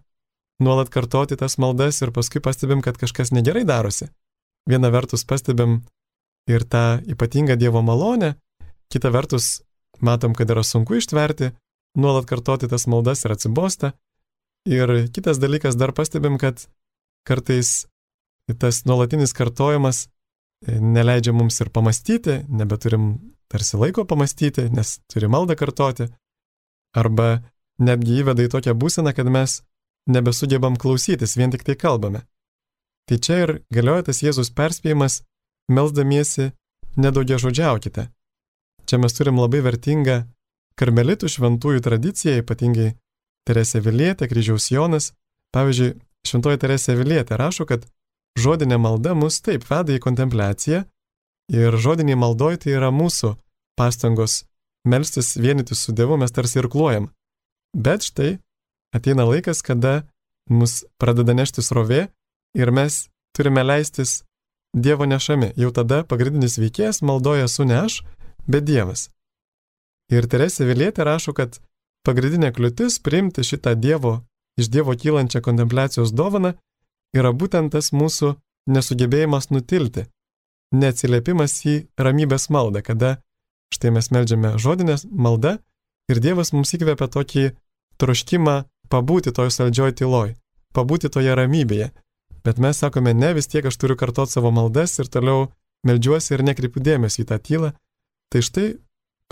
nuolat 0.58 0.88
kartoti 0.88 1.36
tas 1.36 1.58
maldas 1.58 2.00
ir 2.02 2.12
paskui 2.14 2.42
pastebim, 2.42 2.82
kad 2.82 2.98
kažkas 2.98 3.32
negerai 3.34 3.64
darosi. 3.64 4.08
Viena 4.68 4.90
vertus 4.90 5.24
pastebim 5.24 5.82
ir 6.48 6.64
tą 6.64 7.00
ypatingą 7.10 7.56
Dievo 7.56 7.82
malonę, 7.82 8.34
kita 8.92 9.10
vertus 9.10 9.62
matom, 10.00 10.34
kad 10.34 10.50
yra 10.50 10.62
sunku 10.64 10.98
ištverti, 10.98 11.52
nuolat 11.98 12.26
kartoti 12.26 12.68
tas 12.68 12.86
maldas 12.86 13.24
ir 13.24 13.34
atsibosta. 13.34 13.92
Ir 14.64 14.90
kitas 15.12 15.40
dalykas 15.40 15.76
dar 15.76 15.92
pastebim, 15.92 16.38
kad 16.40 16.64
kartais 17.28 17.86
tas 18.58 18.84
nuolatinis 18.88 19.32
kartojimas 19.36 20.06
e, 20.66 20.78
neleidžia 20.80 21.34
mums 21.36 21.60
ir 21.60 21.68
pamastyti, 21.72 22.42
nebeturim 22.48 23.18
tarsi 23.52 23.76
laiko 23.76 24.06
pamastyti, 24.08 24.68
nes 24.72 24.98
turi 25.12 25.28
maldą 25.28 25.56
kartoti. 25.56 26.08
Arba 26.96 27.42
netgi 27.78 28.20
įveda 28.22 28.44
į 28.44 28.52
tokią 28.54 28.74
būseną, 28.78 29.12
kad 29.16 29.28
mes 29.28 29.60
nebesugebam 30.08 30.76
klausytis, 30.80 31.36
vien 31.36 31.52
tik 31.52 31.64
tai 31.64 31.76
kalbame. 31.76 32.24
Tai 33.08 33.20
čia 33.20 33.40
ir 33.44 33.52
galioja 33.72 34.08
tas 34.08 34.22
Jėzus 34.24 34.52
perspėjimas, 34.56 35.22
melzdamiesi 35.68 36.52
nedaugia 36.96 37.36
žodžiaukite. 37.40 38.08
Čia 38.88 39.00
mes 39.00 39.16
turim 39.16 39.40
labai 39.40 39.60
vertingą 39.64 40.22
karmelitų 40.80 41.28
šventųjų 41.30 41.84
tradiciją, 41.84 42.40
ypatingai 42.42 42.94
Teresė 43.48 43.82
Vilietė, 43.84 44.28
kryžiaus 44.30 44.70
Jonas. 44.72 45.12
Pavyzdžiui, 45.54 45.94
šventoji 46.26 46.60
Teresė 46.62 46.96
Vilietė 46.98 47.38
rašo, 47.38 47.66
kad 47.68 47.84
žodinė 48.38 48.78
malda 48.80 49.14
mus 49.14 49.40
taip 49.44 49.66
veda 49.68 49.94
į 49.94 50.02
kontempliaciją 50.02 50.84
ir 51.52 51.76
žodiniai 51.76 52.16
maldoj 52.18 52.58
tai 52.64 52.74
yra 52.78 52.90
mūsų 52.94 53.34
pastangos 53.78 54.44
melstis 54.88 55.34
vienytis 55.36 55.84
su 55.84 55.92
Dievu, 55.92 56.16
mes 56.16 56.32
tarsi 56.32 56.58
ir 56.60 56.68
kluojam. 56.72 57.10
Bet 57.76 58.06
štai 58.06 58.38
ateina 58.94 59.26
laikas, 59.28 59.62
kada 59.62 60.04
mus 60.50 60.84
pradeda 61.00 61.34
nešti 61.34 61.62
srovė 61.64 62.08
ir 62.56 62.70
mes 62.70 63.08
turime 63.36 63.64
leistis 63.64 64.22
Dievo 64.74 65.06
nešami. 65.06 65.52
Jau 65.56 65.70
tada 65.70 66.02
pagrindinis 66.02 66.58
veikėjas 66.58 67.02
maldoja 67.02 67.46
su 67.48 67.64
ne 67.64 67.78
aš, 67.84 68.00
bet 68.46 68.66
Dievas. 68.66 69.08
Ir 70.10 70.26
Teresė 70.26 70.66
Vilietė 70.68 71.06
rašo, 71.06 71.32
kad 71.32 71.60
pagrindinė 72.04 72.52
kliūtis 72.54 73.00
priimti 73.02 73.44
šitą 73.46 73.74
Dievo, 73.80 74.20
iš 74.60 74.70
Dievo 74.70 74.94
kylančią 74.94 75.42
kontempliacijos 75.44 76.12
dovaną 76.12 76.54
yra 77.16 77.32
būtent 77.32 77.72
tas 77.72 77.92
mūsų 77.92 78.34
nesugebėjimas 78.70 79.50
nutilti, 79.50 80.06
neatsiliepimas 80.74 81.56
į 81.66 81.76
ramybės 82.00 82.48
maldą, 82.54 82.82
kada 82.84 83.16
štai 83.74 83.92
mes 83.94 84.10
melžiame 84.14 84.54
žodinę 84.60 84.96
maldą 85.10 85.58
ir 86.10 86.20
Dievas 86.20 86.52
mums 86.52 86.74
įkvepia 86.76 87.08
tokį 87.08 87.50
troškimą 88.00 88.56
pabūti 88.92 89.32
toj 89.34 89.52
saldžioj 89.54 89.94
tyloj, 90.00 90.34
pabūti 90.76 91.10
toje 91.10 91.34
ramybėje. 91.34 91.90
Bet 92.44 92.58
mes 92.60 92.76
sakome, 92.76 93.14
ne, 93.16 93.32
vis 93.32 93.48
tiek 93.48 93.64
aš 93.64 93.78
turiu 93.80 93.96
kartot 93.96 94.28
savo 94.28 94.50
maldas 94.52 94.98
ir 95.00 95.08
toliau 95.08 95.48
melžiuosi 95.88 96.34
ir 96.36 96.44
nekreipiu 96.44 96.82
dėmesį 96.84 97.24
į 97.24 97.28
tą 97.30 97.38
tylą. 97.40 97.70
Tai 98.28 98.42
štai 98.44 98.66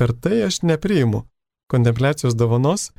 per 0.00 0.14
tai 0.16 0.46
aš 0.46 0.62
nepriimu 0.64 1.26
kontempliacijos 1.72 2.36
dovanos 2.36 2.90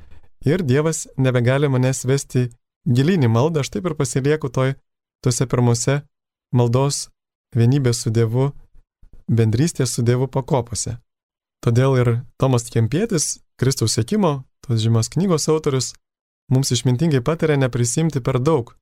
ir 0.46 0.66
Dievas 0.66 1.06
nebegali 1.18 1.70
manęs 1.72 2.04
vesti 2.10 2.50
gilinį 2.90 3.30
maldą, 3.32 3.64
aš 3.64 3.72
taip 3.74 3.88
ir 3.88 3.96
pasilieku 4.00 4.50
toj, 4.52 4.76
tose 5.24 5.48
pirmose 5.48 6.02
maldos 6.52 7.08
vienybės 7.56 8.04
su 8.04 8.12
Dievu, 8.14 8.52
bendrystės 9.30 9.96
su 9.96 10.04
Dievu 10.04 10.28
pakopose. 10.28 10.98
Todėl 11.64 11.96
ir 12.02 12.10
Tomas 12.42 12.68
Kempietis, 12.68 13.40
Kristaus 13.56 13.96
sėkimo, 13.96 14.44
tos 14.66 14.82
žymas 14.84 15.10
knygos 15.14 15.48
autorius, 15.48 15.94
mums 16.52 16.74
išmintingai 16.76 17.24
patarė 17.24 17.56
neprisimti 17.62 18.20
per 18.20 18.42
daug 18.44 18.74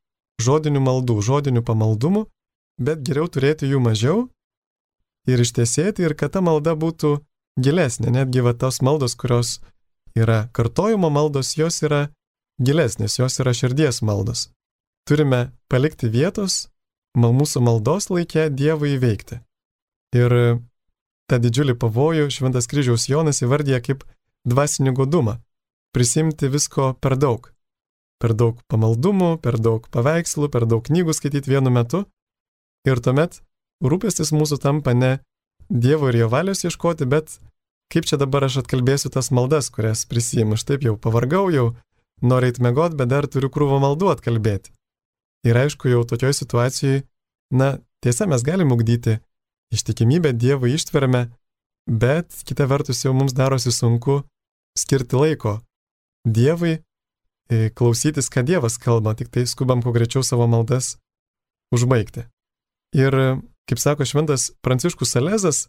žodinių 0.41 0.81
maldų, 0.81 1.19
žodinių 1.21 1.61
pamaldumų, 1.65 2.25
bet 2.81 3.03
geriau 3.05 3.27
turėti 3.29 3.69
jų 3.69 3.81
mažiau 3.83 4.23
ir 5.29 5.43
ištiesėti 5.43 6.07
ir 6.07 6.15
kad 6.17 6.33
ta 6.33 6.41
malda 6.41 6.73
būtų 6.73 7.19
gilesnė. 7.61 8.09
Netgi 8.17 8.41
va 8.41 8.55
tos 8.57 8.81
maldos, 8.81 9.13
kurios 9.15 9.59
yra 10.17 10.47
kartojimo 10.55 11.09
maldos, 11.09 11.55
jos 11.57 11.81
yra 11.85 12.09
gilesnės, 12.61 13.19
jos 13.19 13.39
yra 13.43 13.53
širdies 13.55 14.01
maldos. 14.05 14.49
Turime 15.07 15.51
palikti 15.71 16.09
vietos 16.11 16.67
mal 17.17 17.33
mūsų 17.35 17.63
maldos 17.65 18.09
laikė 18.11 18.49
Dievui 18.53 18.95
įveikti. 18.97 19.41
Ir 20.15 20.35
tą 21.31 21.39
didžiulį 21.39 21.77
pavojų 21.79 22.29
Šventas 22.31 22.67
kryžiaus 22.67 23.07
Jonas 23.09 23.41
įvardyja 23.41 23.79
kaip 23.83 24.03
dvasinį 24.47 24.93
godumą 24.97 25.39
prisimti 25.91 26.47
visko 26.51 26.93
per 26.99 27.17
daug. 27.19 27.51
Per 28.21 28.35
daug 28.37 28.59
pamaldumų, 28.69 29.37
per 29.41 29.57
daug 29.59 29.87
paveikslų, 29.91 30.51
per 30.53 30.67
daug 30.69 30.83
knygų 30.85 31.15
skaityti 31.17 31.51
vienu 31.51 31.73
metu. 31.73 32.05
Ir 32.87 33.01
tuomet 33.01 33.41
rūpestis 33.83 34.31
mūsų 34.35 34.61
tampa 34.61 34.93
ne 34.93 35.19
Dievo 35.71 36.09
ir 36.11 36.17
jo 36.19 36.27
valios 36.27 36.65
ieškoti, 36.65 37.05
bet 37.07 37.37
kaip 37.91 38.07
čia 38.07 38.19
dabar 38.21 38.47
aš 38.47 38.61
atkalbėsiu 38.63 39.11
tas 39.13 39.31
maldas, 39.35 39.69
kurias 39.73 40.05
prisijimu. 40.09 40.55
Aš 40.57 40.65
taip 40.69 40.85
jau 40.87 40.95
pavargau, 40.99 41.49
jau 41.53 41.71
noriu 42.23 42.51
eiti 42.51 42.63
mėgot, 42.63 42.95
bet 42.97 43.11
dar 43.11 43.27
turiu 43.27 43.51
krūvą 43.53 43.81
maldų 43.83 44.11
atkalbėti. 44.13 44.73
Ir 45.47 45.57
aišku, 45.57 45.89
jau 45.89 46.03
tokioje 46.07 46.37
situacijoje, 46.41 47.03
na, 47.57 47.73
tiesa, 48.03 48.27
mes 48.29 48.43
galim 48.45 48.71
ugdyti 48.73 49.17
ištikimybę 49.73 50.33
Dievui 50.37 50.75
ištverme, 50.77 51.25
bet 51.89 52.43
kita 52.45 52.67
vertus 52.69 53.01
jau 53.05 53.13
mums 53.17 53.33
darosi 53.33 53.73
sunku 53.73 54.21
skirti 54.77 55.17
laiko 55.17 55.59
Dievui, 56.27 56.77
e, 57.49 57.69
klausytis, 57.73 58.29
ką 58.29 58.45
Dievas 58.45 58.77
kalba, 58.77 59.15
tik 59.17 59.31
tai 59.33 59.47
skubam 59.49 59.81
kuo 59.81 59.93
greičiau 59.95 60.21
savo 60.23 60.45
maldas 60.47 60.95
užbaigti. 61.73 62.27
Ir, 62.93 63.15
kaip 63.65 63.79
sako 63.81 64.05
šventas 64.05 64.51
Pranciškus 64.61 65.15
Salezas, 65.15 65.65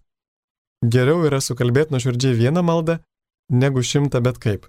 geriau 0.83 1.25
yra 1.27 1.41
sukalbėti 1.41 1.95
nuoširdžiai 1.95 2.37
vieną 2.39 2.63
maldą, 2.67 2.99
negu 3.51 3.83
šimtą 3.83 4.23
bet 4.25 4.39
kaip. 4.43 4.67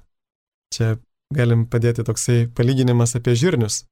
Čia 0.73 0.97
galim 1.33 1.65
padėti 1.69 2.05
toksai 2.05 2.47
palyginimas 2.55 3.15
apie 3.17 3.35
žirnius. 3.39 3.83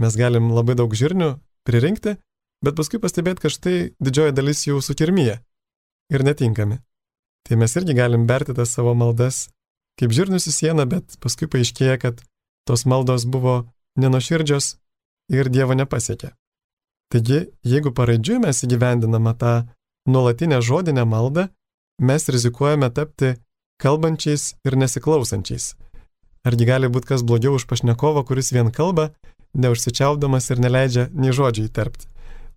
Mes 0.00 0.16
galim 0.16 0.50
labai 0.54 0.76
daug 0.78 0.94
žirnių 0.94 1.34
pririnkti, 1.66 2.16
bet 2.64 2.76
paskui 2.78 3.00
pastebėti, 3.02 3.44
kad 3.44 3.54
štai 3.54 3.76
didžioji 4.00 4.36
dalis 4.36 4.66
jų 4.66 4.80
sukirmyje 4.84 5.40
ir 6.10 6.26
netinkami. 6.26 6.80
Tai 7.46 7.56
mes 7.56 7.74
irgi 7.76 7.96
galim 7.96 8.26
berti 8.28 8.54
tas 8.54 8.72
savo 8.76 8.94
maldas 8.94 9.48
kaip 10.00 10.12
žirnius 10.16 10.48
į 10.48 10.54
sieną, 10.56 10.86
bet 10.88 11.16
paskui 11.20 11.48
paaiškėja, 11.50 11.98
kad 12.00 12.22
tos 12.68 12.86
maldos 12.88 13.26
buvo 13.28 13.64
nenoširdžios 14.00 14.76
ir 15.34 15.50
Dievo 15.52 15.76
nepasiekė. 15.76 16.32
Taigi, 17.10 17.40
jeigu 17.66 17.92
paraidžiui 17.94 18.38
mes 18.44 18.62
įgyvendiname 18.64 19.34
tą 19.38 19.54
nuolatinę 20.12 20.60
žodinę 20.62 21.04
maldą, 21.04 21.48
mes 22.00 22.28
rizikuojame 22.28 22.90
tapti 22.90 23.34
kalbančiais 23.82 24.54
ir 24.64 24.76
nesiklausančiais. 24.76 25.74
Argi 26.44 26.64
gali 26.68 26.88
būti 26.88 27.10
kas 27.12 27.24
blogiau 27.26 27.56
už 27.58 27.66
pašnekovą, 27.68 28.24
kuris 28.28 28.52
vien 28.52 28.70
kalba, 28.72 29.10
neužsičiaupdamas 29.54 30.50
ir 30.50 30.62
neleidžia 30.64 31.08
nei 31.12 31.34
žodžiai 31.36 31.68
įterpti. 31.68 32.08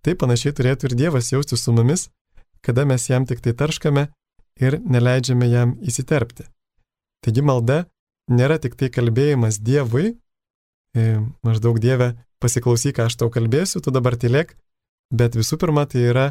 Taip 0.04 0.20
panašiai 0.20 0.54
turėtų 0.56 0.90
ir 0.90 0.96
Dievas 1.00 1.32
jausti 1.32 1.56
su 1.56 1.72
mumis, 1.72 2.08
kada 2.64 2.84
mes 2.88 3.08
jam 3.08 3.26
tik 3.28 3.40
tai 3.44 3.52
tarškame 3.56 4.08
ir 4.60 4.78
neleidžiame 4.80 5.48
jam 5.48 5.74
įsiterpti. 5.84 6.46
Taigi 7.24 7.44
malda 7.44 7.84
nėra 8.30 8.58
tik 8.60 8.76
tai 8.80 8.90
kalbėjimas 8.92 9.60
Dievui, 9.60 10.14
e, 10.96 11.20
maždaug 11.44 11.80
Dieve 11.80 12.14
pasiklausyk, 12.40 12.96
ką 12.96 13.08
aš 13.08 13.16
tau 13.20 13.30
kalbėsiu, 13.32 13.80
tu 13.80 13.92
dabar 13.92 14.16
tylėk, 14.20 14.56
bet 15.12 15.36
visų 15.36 15.58
pirma 15.60 15.86
tai 15.88 16.08
yra 16.12 16.26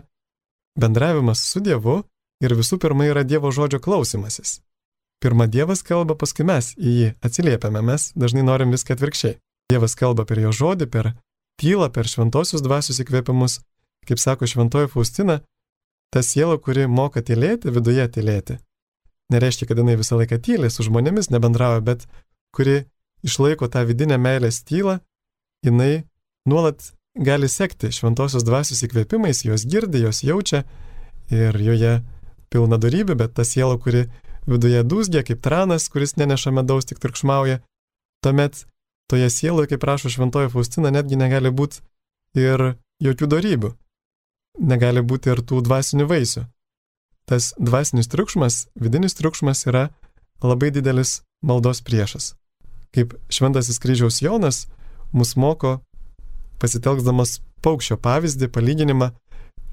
bendravimas 0.80 1.44
su 1.46 1.62
Dievu 1.64 2.02
ir 2.44 2.56
visų 2.58 2.80
pirma 2.82 3.08
yra 3.10 3.24
Dievo 3.24 3.52
žodžio 3.52 3.80
klausimasis. 3.84 4.60
Pirma 5.24 5.48
Dievas 5.48 5.84
kalba, 5.88 6.18
paskui 6.20 6.44
mes 6.44 6.74
į 6.76 6.94
jį 6.98 7.10
atsiliepiame, 7.24 7.82
mes 7.82 8.10
dažnai 8.20 8.44
norim 8.44 8.74
viską 8.76 8.98
atvirkščiai. 8.98 9.38
Dievas 9.72 9.96
kalba 9.96 10.26
per 10.28 10.42
jo 10.44 10.52
žodį, 10.52 10.90
per 10.92 11.14
tylą, 11.62 11.88
per 11.96 12.10
šventosius 12.12 12.64
dvasius 12.66 13.00
įkvėpimus. 13.04 13.62
Kaip 14.04 14.20
sako 14.20 14.50
šventoji 14.52 14.90
Faustina, 14.92 15.40
ta 16.12 16.20
siela, 16.20 16.58
kuri 16.60 16.90
moka 16.92 17.24
tylėti, 17.24 17.72
viduje 17.72 18.04
tylėti. 18.12 18.58
Nereiškia, 19.32 19.70
kad 19.70 19.80
jinai 19.80 19.96
visą 20.02 20.20
laiką 20.20 20.42
tyli, 20.44 20.68
su 20.68 20.84
žmonėmis 20.84 21.32
nebendrauja, 21.32 21.80
bet 21.88 22.04
kuri 22.54 22.84
išlaiko 23.24 23.70
tą 23.72 23.86
vidinę 23.88 24.20
meilės 24.20 24.60
tylą, 24.68 25.00
jinai 25.64 26.04
nuolat 26.50 26.92
gali 27.16 27.50
sekti 27.50 27.92
šventosios 27.94 28.44
dvasios 28.44 28.84
įkvėpimais, 28.86 29.44
jos 29.46 29.66
girdi, 29.70 30.02
jos 30.04 30.24
jaučia 30.24 30.64
ir 31.32 31.58
joje 31.62 32.02
pilna 32.54 32.78
darybių, 32.78 33.18
bet 33.18 33.34
ta 33.38 33.46
siela, 33.46 33.78
kuri 33.78 34.08
viduje 34.50 34.84
dūzgia 34.84 35.24
kaip 35.26 35.42
tranas, 35.42 35.88
kuris 35.90 36.18
neneša 36.18 36.52
medaus, 36.52 36.86
tik 36.90 37.00
triukšmauja, 37.02 37.62
tuomet 38.26 38.66
toje 39.10 39.30
sieloje, 39.30 39.74
kaip 39.74 39.82
prašo 39.84 40.10
šventoji 40.10 40.52
Faustina, 40.54 40.92
netgi 40.94 41.20
negali 41.20 41.52
būti 41.54 41.82
ir 42.38 42.76
jokių 43.04 43.30
darybių, 43.30 43.74
negali 44.60 45.04
būti 45.06 45.34
ir 45.34 45.44
tų 45.46 45.62
dvasinių 45.68 46.08
vaisių. 46.10 46.48
Tas 47.30 47.54
dvasinis 47.58 48.10
triukšmas, 48.12 48.68
vidinis 48.76 49.16
triukšmas 49.16 49.66
yra 49.70 49.88
labai 50.44 50.74
didelis 50.76 51.22
maldos 51.46 51.80
priešas. 51.86 52.34
Kaip 52.94 53.16
šventasis 53.32 53.80
kryžiaus 53.80 54.20
Jonas 54.22 54.66
mus 55.16 55.38
moko 55.40 55.80
pasitelkdamas 56.64 57.42
paukščio 57.66 58.00
pavyzdį, 58.04 58.50
palyginimą. 58.56 59.12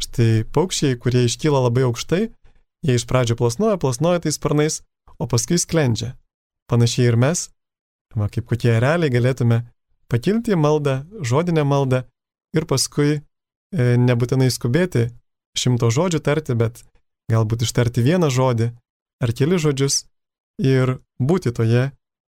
Štai 0.01 0.45
paukščiai, 0.55 0.99
kurie 0.99 1.27
iškyla 1.29 1.63
labai 1.69 1.85
aukštai, 1.87 2.23
jie 2.87 2.97
iš 2.97 3.07
pradžio 3.07 3.37
plasnoja, 3.39 3.79
plasnoja 3.81 4.23
tais 4.25 4.39
sparnais, 4.41 4.81
o 5.21 5.29
paskui 5.31 5.61
sklendžia. 5.61 6.15
Panašiai 6.71 7.11
ir 7.11 7.19
mes, 7.21 7.49
va, 8.17 8.31
kaip 8.33 8.49
kokie 8.49 8.79
realiai 8.81 9.13
galėtume 9.13 9.63
pakilti 10.11 10.57
į 10.57 10.59
maldą, 10.59 11.03
žodinę 11.21 11.67
maldą 11.69 12.05
ir 12.57 12.67
paskui 12.67 13.19
e, 13.19 13.21
nebūtinai 14.01 14.49
skubėti 14.51 15.11
šimto 15.59 15.91
žodžių 15.93 16.23
tarti, 16.25 16.57
bet 16.57 16.83
galbūt 17.31 17.67
ištarti 17.67 18.03
vieną 18.07 18.31
žodį 18.33 18.73
ar 19.21 19.35
keli 19.37 19.61
žodžius 19.61 20.07
ir 20.63 20.99
būti 21.21 21.53
toje 21.55 21.91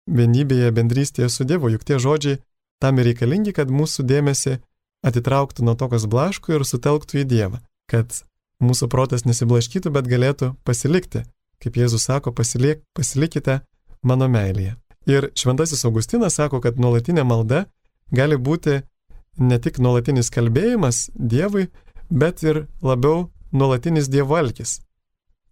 vienybėje, 0.09 0.73
bendrystėje 0.73 1.29
su 1.29 1.45
Dievu, 1.45 1.69
juk 1.75 1.85
tie 1.85 2.00
žodžiai 2.00 2.41
tam 2.83 2.99
ir 2.99 3.11
reikalingi, 3.11 3.55
kad 3.57 3.71
mūsų 3.71 4.05
dėmesį 4.09 4.59
atitrauktų 5.07 5.65
nuo 5.67 5.75
to, 5.79 5.89
kas 5.93 6.07
blaško 6.11 6.57
ir 6.57 6.67
sutelktų 6.67 7.23
į 7.23 7.25
Dievą, 7.31 7.61
kad 7.91 8.23
mūsų 8.63 8.89
protas 8.91 9.25
nesiblaškytų, 9.27 9.93
bet 9.95 10.11
galėtų 10.11 10.55
pasilikti. 10.67 11.25
Kaip 11.63 11.79
Jėzus 11.79 12.07
sako, 12.07 12.31
pasilik, 12.31 12.85
pasilikite 12.95 13.61
mano 14.07 14.29
meilėje. 14.31 14.77
Ir 15.11 15.31
Šventasis 15.35 15.85
Augustinas 15.89 16.37
sako, 16.39 16.61
kad 16.63 16.79
nuolatinė 16.79 17.25
malda 17.27 17.65
gali 18.15 18.37
būti 18.37 18.83
ne 19.39 19.59
tik 19.59 19.79
nuolatinis 19.83 20.31
kalbėjimas 20.35 21.09
Dievui, 21.15 21.69
bet 22.11 22.43
ir 22.43 22.67
labiau 22.83 23.31
nuolatinis 23.53 24.11
Dievo 24.13 24.37
alkis. 24.39 24.79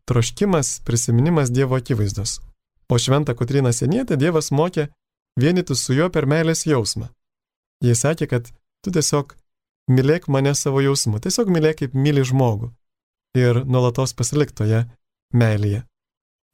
Troškimas, 0.06 0.80
prisiminimas 0.87 1.50
Dievo 1.50 1.76
akivaizdos. 1.76 2.38
O 2.88 2.99
šventą 2.99 3.35
Kotryną 3.35 3.73
Senietę 3.75 4.16
Dievas 4.16 4.52
mokė 4.54 4.88
vienytis 5.40 5.83
su 5.83 5.97
juo 5.97 6.11
per 6.11 6.26
meilės 6.30 6.66
jausmą. 6.66 7.09
Jis 7.85 8.02
sakė, 8.04 8.28
kad 8.30 8.50
tu 8.85 8.92
tiesiog 8.95 9.35
mylėk 9.90 10.28
mane 10.33 10.54
savo 10.54 10.80
jausmu, 10.85 11.21
tiesiog 11.23 11.50
mylėk 11.52 11.83
kaip 11.83 11.95
myli 11.95 12.25
žmogų 12.26 12.71
ir 13.37 13.62
nuolatos 13.64 14.14
pasilik 14.16 14.52
toje 14.56 14.85
meilėje. 15.37 15.85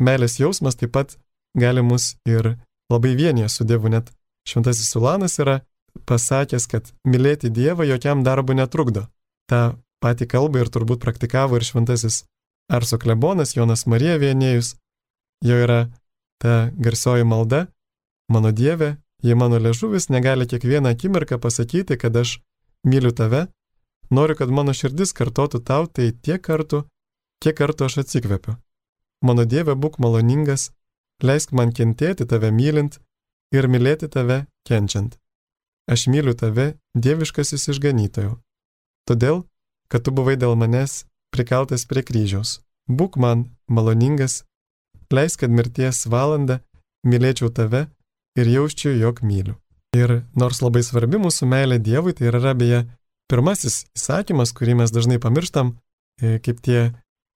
Meilės 0.02 0.38
jausmas 0.41 0.76
taip 0.79 0.93
pat 0.97 1.14
gali 1.59 1.85
mus 1.85 2.17
ir 2.26 2.56
labai 2.91 3.15
vienyje 3.17 3.49
su 3.52 3.65
Dievu, 3.69 3.93
net 3.93 4.11
Šventasis 4.49 4.91
Sulanas 4.91 5.39
yra 5.39 5.61
pasakęs, 6.08 6.67
kad 6.67 6.91
mylėti 7.06 7.52
Dievą 7.52 7.87
jokiam 7.87 8.25
darbui 8.26 8.56
netrukdo. 8.58 9.06
Ta 9.47 9.76
pati 10.02 10.26
kalba 10.26 10.63
ir 10.63 10.71
turbūt 10.73 11.02
praktikavo 11.04 11.58
ir 11.58 11.67
Šventasis 11.67 12.25
Arso 12.73 12.99
klebonas 12.99 13.54
Jonas 13.56 13.87
Marija 13.87 14.19
Vienėjus. 14.19 14.75
Jo 15.45 15.58
yra 15.63 15.80
ta 16.43 16.71
garsioji 16.75 17.26
malda, 17.26 17.67
mano 18.30 18.50
Dieve, 18.50 18.97
jei 19.23 19.35
mano 19.35 19.58
ležuvis 19.58 20.08
negali 20.08 20.47
kiekvieną 20.47 20.89
akimirką 20.95 21.39
pasakyti, 21.39 21.97
kad 21.99 22.17
aš 22.17 22.41
myliu 22.85 23.13
tave, 23.13 23.47
noriu, 24.11 24.37
kad 24.37 24.50
mano 24.50 24.75
širdis 24.75 25.15
kartotų 25.15 25.63
tau 25.65 25.87
tai 25.87 26.13
tiek 26.13 26.43
kartų, 26.43 26.85
kiek 27.43 27.56
kartų 27.56 27.89
aš 27.89 28.02
atsikvepiu. 28.02 28.56
Mano 29.23 29.45
Dieve, 29.47 29.75
būk 29.78 30.00
maloningas, 30.02 30.73
leisk 31.23 31.52
man 31.52 31.71
kentėti 31.73 32.26
tave 32.26 32.50
mylint 32.50 32.99
ir 33.54 33.69
mylėti 33.71 34.08
tave 34.11 34.47
kenčiant. 34.67 35.19
Aš 35.87 36.06
myliu 36.11 36.35
tave, 36.35 36.75
dieviškasis 36.95 37.69
išganytojau. 37.71 38.39
Todėl, 39.06 39.45
kad 39.91 40.04
tu 40.06 40.15
buvai 40.15 40.37
dėl 40.39 40.54
manęs 40.58 41.04
prikaltas 41.35 41.87
prie 41.91 42.02
kryžiaus. 42.06 42.61
Būk 42.91 43.19
man 43.19 43.50
maloningas 43.67 44.43
leisk, 45.13 45.43
kad 45.43 45.50
mirties 45.50 46.06
valandą 46.06 46.61
mylėčiau 47.06 47.50
tave 47.54 47.87
ir 48.38 48.49
jausčiau, 48.49 48.95
jog 48.97 49.23
myliu. 49.26 49.56
Ir 49.97 50.23
nors 50.38 50.62
labai 50.64 50.80
svarbi 50.84 51.21
mūsų 51.21 51.49
meilė 51.50 51.78
Dievui, 51.78 52.14
tai 52.16 52.30
yra 52.30 52.54
beje 52.56 52.86
pirmasis 53.28 53.84
įsakymas, 53.97 54.54
kurį 54.56 54.78
mes 54.80 54.92
dažnai 54.92 55.18
pamirštam, 55.21 55.75
e, 56.21 56.38
kaip 56.40 56.62
tie 56.64 56.92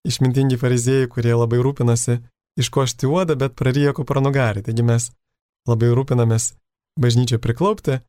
išmintingi 0.09 0.57
fariziejai, 0.61 1.09
kurie 1.13 1.35
labai 1.37 1.61
rūpinasi 1.65 2.21
iškošti 2.61 3.09
uodą, 3.11 3.37
bet 3.37 3.57
praryja 3.59 3.93
kupranugarį. 3.97 4.65
Taigi 4.65 4.85
mes 4.87 5.11
labai 5.69 5.93
rūpinamės 5.97 6.55
bažnyčią 7.01 7.41
priklaupti, 7.45 8.01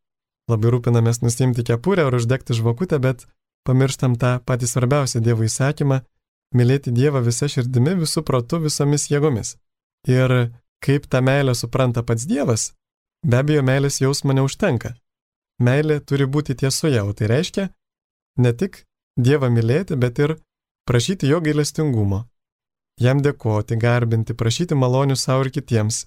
labai 0.48 0.72
rūpinamės 0.72 1.20
nusimti 1.26 1.66
kepurę 1.68 2.08
ar 2.08 2.16
uždegti 2.16 2.56
žvakutę, 2.56 3.02
bet 3.04 3.28
pamirštam 3.68 4.16
tą 4.16 4.38
patį 4.48 4.72
svarbiausią 4.72 5.24
Dievo 5.26 5.44
įsakymą 5.48 6.02
mylėti 6.56 6.94
Dievą 6.96 7.24
visą 7.26 7.50
širdimi, 7.52 7.98
visų 8.00 8.24
protų, 8.24 8.62
visomis 8.68 9.10
jėgomis. 9.12 9.58
Ir 10.08 10.54
kaip 10.84 11.08
tą 11.12 11.22
meilę 11.22 11.56
supranta 11.56 12.04
pats 12.04 12.26
Dievas, 12.26 12.74
be 13.26 13.42
abejo, 13.42 13.64
meilės 13.64 14.02
jausmo 14.02 14.34
neužtenka. 14.34 14.96
Meilė 15.60 16.00
turi 16.06 16.26
būti 16.26 16.56
tiesoje, 16.56 17.02
o 17.02 17.14
tai 17.18 17.32
reiškia 17.34 17.70
ne 18.38 18.54
tik 18.54 18.84
Dievą 19.18 19.50
mylėti, 19.50 19.96
bet 19.98 20.20
ir 20.20 20.36
prašyti 20.86 21.30
jo 21.32 21.40
gailestingumo. 21.42 22.28
Jam 23.02 23.22
dėkoti, 23.26 23.78
garbinti, 23.78 24.34
prašyti 24.38 24.78
malonių 24.78 25.18
savo 25.18 25.46
ir 25.46 25.52
kitiems. 25.54 26.06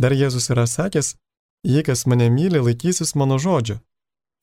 Dar 0.00 0.12
Jėzus 0.12 0.50
yra 0.52 0.66
sakęs, 0.68 1.16
jei 1.64 1.82
kas 1.84 2.04
mane 2.06 2.28
myli, 2.30 2.60
laikysis 2.60 3.14
mano 3.16 3.38
žodžio. 3.40 3.80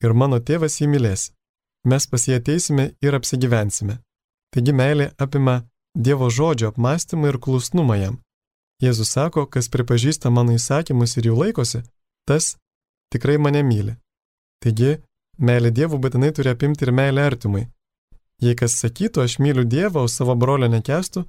Ir 0.04 0.12
mano 0.12 0.38
tėvas 0.42 0.80
jį 0.80 0.90
mylės. 0.92 1.30
Mes 1.86 2.06
pas 2.10 2.26
jį 2.28 2.40
ateisime 2.40 2.90
ir 3.02 3.14
apsigyvensime. 3.14 4.00
Taigi 4.50 4.74
meilė 4.74 5.12
apima 5.18 5.62
Dievo 5.96 6.28
žodžio 6.28 6.74
apmąstymą 6.74 7.30
ir 7.30 7.38
klusnumą 7.40 7.94
jam. 7.96 8.18
Jėzus 8.82 9.14
sako, 9.16 9.46
kas 9.46 9.70
pripažįsta 9.72 10.30
mano 10.30 10.52
įsakymus 10.56 11.16
ir 11.16 11.30
jų 11.30 11.36
laikosi, 11.40 11.80
tas 12.28 12.56
tikrai 13.12 13.38
mane 13.40 13.62
myli. 13.64 13.96
Taigi, 14.60 14.98
meilė 15.38 15.70
Dievų 15.72 16.00
būtinai 16.02 16.32
turi 16.36 16.52
apimti 16.52 16.84
ir 16.84 16.92
meilę 16.92 17.24
artimui. 17.24 17.64
Jei 18.42 18.56
kas 18.56 18.76
sakytų, 18.82 19.24
aš 19.24 19.38
myliu 19.40 19.64
Dievą, 19.64 20.04
o 20.04 20.08
savo 20.12 20.36
brolio 20.36 20.68
nekestų, 20.68 21.24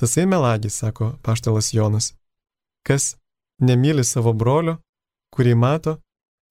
tasai 0.00 0.26
melagis, 0.28 0.76
sako 0.82 1.14
paštalas 1.24 1.72
Jonas. 1.72 2.12
Kas 2.84 3.14
nemyli 3.60 4.04
savo 4.04 4.32
brolio, 4.36 4.76
kurį 5.32 5.54
mato, 5.56 5.96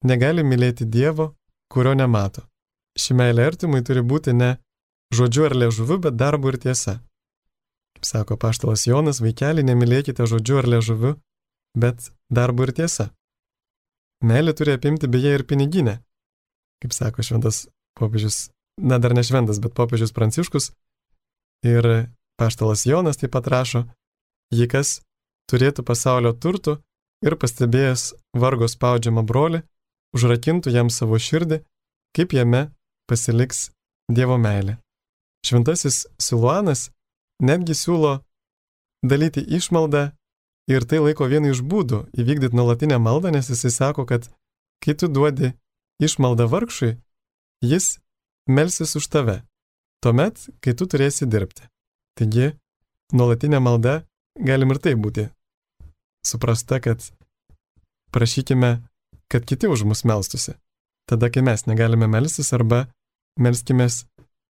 negali 0.04 0.42
mylėti 0.42 0.86
Dievo, 0.86 1.34
kurio 1.70 1.94
nemato. 1.94 2.42
Ši 2.98 3.14
meilė 3.14 3.46
artimui 3.52 3.84
turi 3.86 4.02
būti 4.02 4.34
ne 4.34 4.56
žodžiu 5.14 5.46
ar 5.46 5.54
liežuviu, 5.54 6.00
bet 6.02 6.18
darbu 6.18 6.50
ir 6.50 6.58
tiesa. 6.58 6.98
Sako 8.00 8.36
paštalas 8.40 8.86
Jonas, 8.86 9.20
vaikeli, 9.20 9.64
nemylėkite 9.66 10.24
žodžiu 10.26 10.60
ar 10.62 10.68
liežuviu, 10.68 11.14
bet 11.76 12.10
darbu 12.32 12.68
ir 12.68 12.72
tiesa. 12.76 13.10
Meilė 14.24 14.54
turi 14.56 14.74
apimti 14.76 15.08
beje 15.08 15.34
ir 15.36 15.44
piniginę. 15.48 16.00
Kaip 16.80 16.96
sako 16.96 17.24
šventas 17.24 17.66
popiežius, 17.96 18.48
na 18.80 18.98
dar 18.98 19.12
ne 19.16 19.24
šventas, 19.24 19.60
bet 19.60 19.76
popiežius 19.76 20.14
Pranciškus. 20.16 20.72
Ir 21.64 22.08
paštalas 22.40 22.86
Jonas 22.88 23.20
taip 23.20 23.34
pat 23.36 23.48
rašo, 23.52 23.84
jei 24.52 24.68
kas 24.68 25.00
turėtų 25.52 25.84
pasaulio 25.84 26.32
turtų 26.32 26.78
ir 27.24 27.36
pastebėjęs 27.36 28.14
vargo 28.32 28.68
spaudžiamą 28.68 29.24
brolį, 29.28 29.60
užrakintų 30.16 30.72
jam 30.72 30.88
savo 30.88 31.20
širdį, 31.20 31.60
kaip 32.16 32.32
jame 32.32 32.70
pasiliks 33.10 33.68
Dievo 34.10 34.40
meilė. 34.40 34.80
Šventasis 35.46 36.06
Siluanas 36.18 36.88
netgi 37.40 37.74
siūlo 37.74 38.20
dalyti 39.02 39.42
išmaldą 39.58 40.10
ir 40.70 40.86
tai 40.86 41.00
laiko 41.02 41.26
vienu 41.30 41.52
iš 41.54 41.62
būdų 41.66 42.04
įvykdyti 42.20 42.56
nuolatinę 42.56 43.00
maldą, 43.02 43.32
nes 43.34 43.50
jisai 43.50 43.72
sako, 43.74 44.06
kad 44.06 44.28
kai 44.84 44.94
tu 44.94 45.08
duodi 45.08 45.54
išmaldą 46.00 46.46
vargšui, 46.48 46.96
jis 47.64 47.98
melsis 48.48 48.96
už 48.96 49.08
tave. 49.08 49.42
tuomet, 50.00 50.48
kai 50.64 50.72
tu 50.72 50.86
turėsi 50.88 51.26
dirbti. 51.28 51.66
Taigi, 52.16 52.54
nuolatinė 53.12 53.58
malda 53.60 54.06
galim 54.40 54.72
ir 54.72 54.78
tai 54.80 54.94
būti 54.96 55.26
suprasta, 56.24 56.80
kad 56.80 57.04
prašykime, 58.14 58.80
kad 59.28 59.44
kiti 59.44 59.68
už 59.68 59.84
mus 59.84 60.04
melstusi. 60.08 60.56
Tada, 61.04 61.28
kai 61.28 61.42
mes 61.44 61.66
negalime 61.66 62.08
melstis 62.08 62.52
arba 62.56 62.86
melskimės 63.36 64.06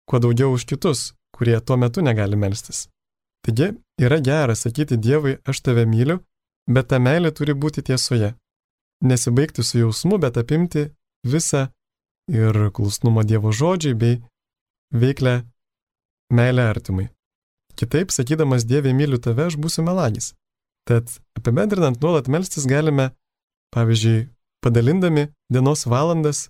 kuo 0.06 0.22
daugiau 0.22 0.54
už 0.54 0.68
kitus, 0.70 1.14
kurie 1.40 1.60
tuo 1.64 1.78
metu 1.80 2.04
negali 2.04 2.36
melstis. 2.36 2.88
Taigi, 3.46 3.72
yra 4.06 4.20
gera 4.20 4.56
sakyti 4.56 4.98
Dievui, 5.00 5.38
aš 5.48 5.62
tave 5.64 5.86
myliu, 5.88 6.20
bet 6.68 6.90
ta 6.92 7.00
meilė 7.00 7.32
turi 7.32 7.56
būti 7.56 7.84
tiesoje. 7.88 8.34
Nesibaigti 9.10 9.64
su 9.64 9.80
jausmu, 9.80 10.20
bet 10.20 10.38
apimti 10.38 10.90
visą 11.24 11.70
ir 12.28 12.60
klusnumo 12.76 13.24
Dievo 13.24 13.54
žodžiai 13.56 13.96
bei 13.96 14.20
veiklę 14.92 15.36
meilę 16.36 16.68
artimui. 16.74 17.08
Kitaip, 17.80 18.12
sakydamas 18.12 18.68
Dieve 18.68 18.92
myliu 18.94 19.22
tave, 19.24 19.48
aš 19.48 19.56
būsiu 19.56 19.88
melagis. 19.88 20.34
Tad 20.84 21.08
apibendrinant 21.40 22.02
nuolat 22.04 22.28
melstis 22.28 22.68
galime, 22.68 23.14
pavyzdžiui, 23.72 24.28
padalindami 24.60 25.30
dienos 25.54 25.86
valandas 25.88 26.50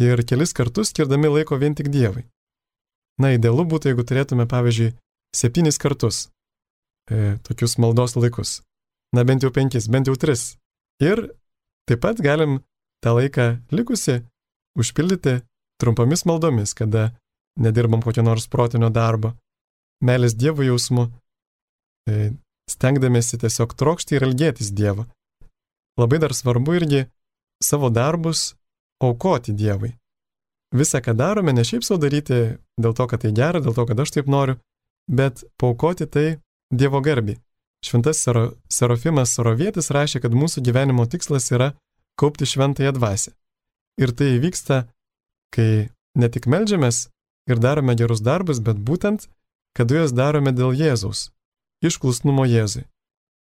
ir 0.00 0.24
kelis 0.24 0.56
kartus 0.56 0.94
skirdami 0.94 1.28
laiko 1.28 1.60
vien 1.60 1.76
tik 1.76 1.92
Dievui. 1.92 2.24
Na, 3.22 3.34
idealu 3.36 3.64
būtų, 3.70 3.92
jeigu 3.92 4.04
turėtume, 4.06 4.46
pavyzdžiui, 4.50 4.92
septynis 5.34 5.78
kartus 5.78 6.28
e, 7.10 7.36
tokius 7.46 7.76
maldos 7.78 8.16
laikus. 8.18 8.60
Na, 9.14 9.22
bent 9.26 9.46
jau 9.46 9.52
penkis, 9.54 9.86
bent 9.90 10.10
jau 10.10 10.16
tris. 10.18 10.56
Ir 11.02 11.28
taip 11.88 12.02
pat 12.02 12.22
galim 12.22 12.62
tą 13.04 13.14
laiką 13.18 13.46
likusi 13.74 14.22
užpildyti 14.78 15.40
trumpomis 15.78 16.24
maldomis, 16.26 16.74
kada 16.74 17.12
nedirbam 17.60 18.02
kokio 18.02 18.24
nors 18.26 18.48
protinio 18.50 18.90
darbo, 18.90 19.34
meilės 20.02 20.34
Dievo 20.34 20.66
jausmu, 20.66 21.08
e, 22.10 22.32
stengdamėsi 22.70 23.38
tiesiog 23.42 23.76
trokšti 23.78 24.18
ir 24.18 24.26
ilgėtis 24.26 24.72
Dievo. 24.74 25.06
Labai 26.00 26.18
dar 26.18 26.34
svarbu 26.34 26.74
irgi 26.80 27.04
savo 27.62 27.90
darbus 27.94 28.54
aukoti 29.02 29.54
Dievui. 29.54 29.94
Visą, 30.74 30.98
ką 30.98 31.14
darome, 31.14 31.52
ne 31.54 31.62
šiaip 31.62 31.84
savo 31.86 32.00
daryti 32.02 32.38
dėl 32.80 32.94
to, 32.98 33.06
kad 33.06 33.22
tai 33.22 33.30
gera, 33.36 33.60
dėl 33.62 33.76
to, 33.76 33.84
kad 33.86 34.00
aš 34.02 34.16
taip 34.16 34.30
noriu, 34.30 34.56
bet 35.06 35.44
paukoti 35.60 36.08
tai 36.10 36.26
Dievo 36.74 36.98
garbi. 37.04 37.36
Šventas 37.84 38.18
Sero, 38.24 38.54
Serofimas 38.72 39.34
Sorovietis 39.36 39.92
rašė, 39.94 40.22
kad 40.24 40.34
mūsų 40.34 40.64
gyvenimo 40.64 41.04
tikslas 41.06 41.50
yra 41.52 41.74
kaupti 42.18 42.48
šventąją 42.48 42.94
dvasę. 42.96 43.34
Ir 44.00 44.10
tai 44.16 44.32
įvyksta, 44.38 44.86
kai 45.54 45.92
ne 46.18 46.30
tik 46.32 46.48
melžiamės 46.50 47.04
ir 47.50 47.60
darome 47.62 47.94
gerus 47.94 48.24
darbus, 48.24 48.58
bet 48.58 48.80
būtent, 48.80 49.28
kada 49.76 50.00
juos 50.00 50.14
darome 50.16 50.50
dėl 50.56 50.74
Jėzaus, 50.74 51.28
išklusnumo 51.84 52.48
Jėzui. 52.48 52.88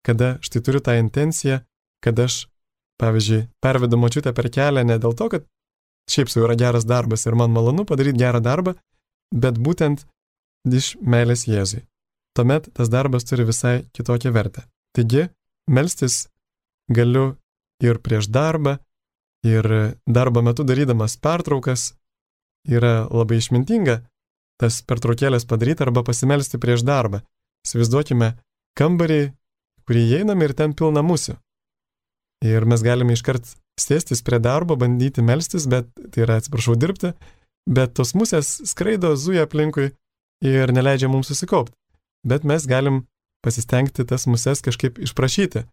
Kada 0.04 0.36
štai 0.44 0.60
turiu 0.60 0.82
tą 0.84 0.98
intenciją, 1.00 1.62
kad 2.04 2.18
aš, 2.20 2.44
pavyzdžiui, 3.00 3.46
pervedu 3.64 3.96
močiutę 3.96 4.34
per 4.36 4.50
kelią 4.52 4.84
ne 4.84 4.98
dėl 5.00 5.16
to, 5.16 5.30
kad 5.32 5.46
šiaip 6.10 6.30
jau 6.32 6.44
yra 6.46 6.56
geras 6.58 6.84
darbas 6.84 7.26
ir 7.26 7.36
man 7.38 7.52
malonu 7.54 7.84
padaryti 7.88 8.20
gerą 8.20 8.40
darbą, 8.44 8.74
bet 9.32 9.58
būtent 9.58 10.04
iš 10.68 10.94
meilės 11.00 11.46
Jėzui. 11.48 11.84
Tuomet 12.34 12.70
tas 12.74 12.90
darbas 12.90 13.24
turi 13.28 13.46
visai 13.46 13.84
kitokią 13.94 14.32
vertę. 14.34 14.64
Taigi, 14.94 15.28
melstis 15.70 16.26
galiu 16.90 17.36
ir 17.82 18.00
prieš 18.02 18.28
darbą, 18.28 18.78
ir 19.44 19.66
darbo 20.06 20.42
metu 20.42 20.64
darydamas 20.64 21.16
pertraukas 21.20 21.92
yra 22.64 23.04
labai 23.12 23.38
išmintinga 23.42 24.00
tas 24.60 24.80
pertraukėlės 24.88 25.44
padaryti 25.50 25.84
arba 25.84 26.04
pasimelsti 26.06 26.60
prieš 26.62 26.84
darbą. 26.86 27.20
Įsivaizduokime 27.66 28.34
kambarį, 28.78 29.32
kurį 29.88 30.04
įeiname 30.10 30.48
ir 30.48 30.54
ten 30.56 30.74
pilna 30.76 31.02
musių. 31.04 31.36
Ir 32.44 32.64
mes 32.68 32.84
galime 32.84 33.16
iškart 33.16 33.56
sėstis 33.80 34.22
prie 34.22 34.38
darbo, 34.42 34.76
bandyti 34.78 35.22
melstis, 35.24 35.66
bet 35.70 35.88
tai 36.12 36.24
yra, 36.26 36.38
atsiprašau, 36.40 36.76
dirbti, 36.78 37.12
bet 37.70 37.94
tos 37.98 38.14
musės 38.14 38.60
skraido, 38.68 39.14
zuja 39.16 39.46
aplinkui 39.48 39.90
ir 40.44 40.72
neleidžia 40.74 41.10
mums 41.10 41.30
susikaupti. 41.32 41.74
Bet 42.24 42.44
mes 42.48 42.66
galim 42.68 43.04
pasistengti 43.44 44.06
tas 44.08 44.26
muses 44.30 44.62
kažkaip 44.64 45.00
išprašyti. 45.04 45.64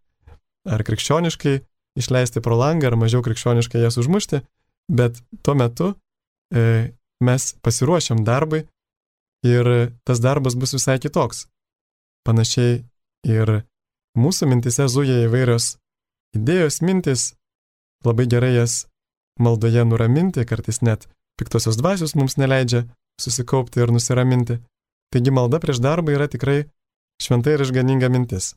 Ar 0.68 0.84
krikščioniškai 0.86 1.54
išleisti 1.98 2.42
pro 2.44 2.56
langą, 2.58 2.90
ar 2.92 2.98
mažiau 3.00 3.22
krikščioniškai 3.24 3.82
jas 3.82 3.98
užmušti, 4.00 4.42
bet 4.92 5.18
tuo 5.42 5.54
metu 5.58 5.92
e, 6.52 6.92
mes 7.24 7.48
pasiruošiam 7.64 8.22
darbui 8.26 8.64
ir 9.46 9.92
tas 10.06 10.20
darbas 10.22 10.56
bus 10.58 10.74
visai 10.76 10.98
kitoks. 11.02 11.46
Panašiai 12.26 12.82
ir 13.28 13.62
mūsų 14.18 14.48
mintise 14.50 14.86
zuja 14.88 15.24
įvairios 15.26 15.76
idėjos, 16.36 16.80
mintis, 16.84 17.32
labai 18.06 18.26
gerai 18.26 18.54
jas 18.54 18.86
maldoje 19.40 19.84
nuraminti, 19.84 20.44
kartais 20.44 20.82
net 20.82 21.08
piktosios 21.38 21.78
dvasios 21.80 22.14
mums 22.18 22.36
neleidžia 22.40 22.84
susikaupti 23.20 23.80
ir 23.80 23.92
nusiraminti. 23.94 24.58
Taigi 25.12 25.34
malda 25.34 25.60
prieš 25.60 25.82
darbą 25.84 26.14
yra 26.16 26.28
tikrai 26.28 26.64
šventai 27.22 27.56
ir 27.56 27.64
išganinga 27.66 28.08
mintis. 28.12 28.54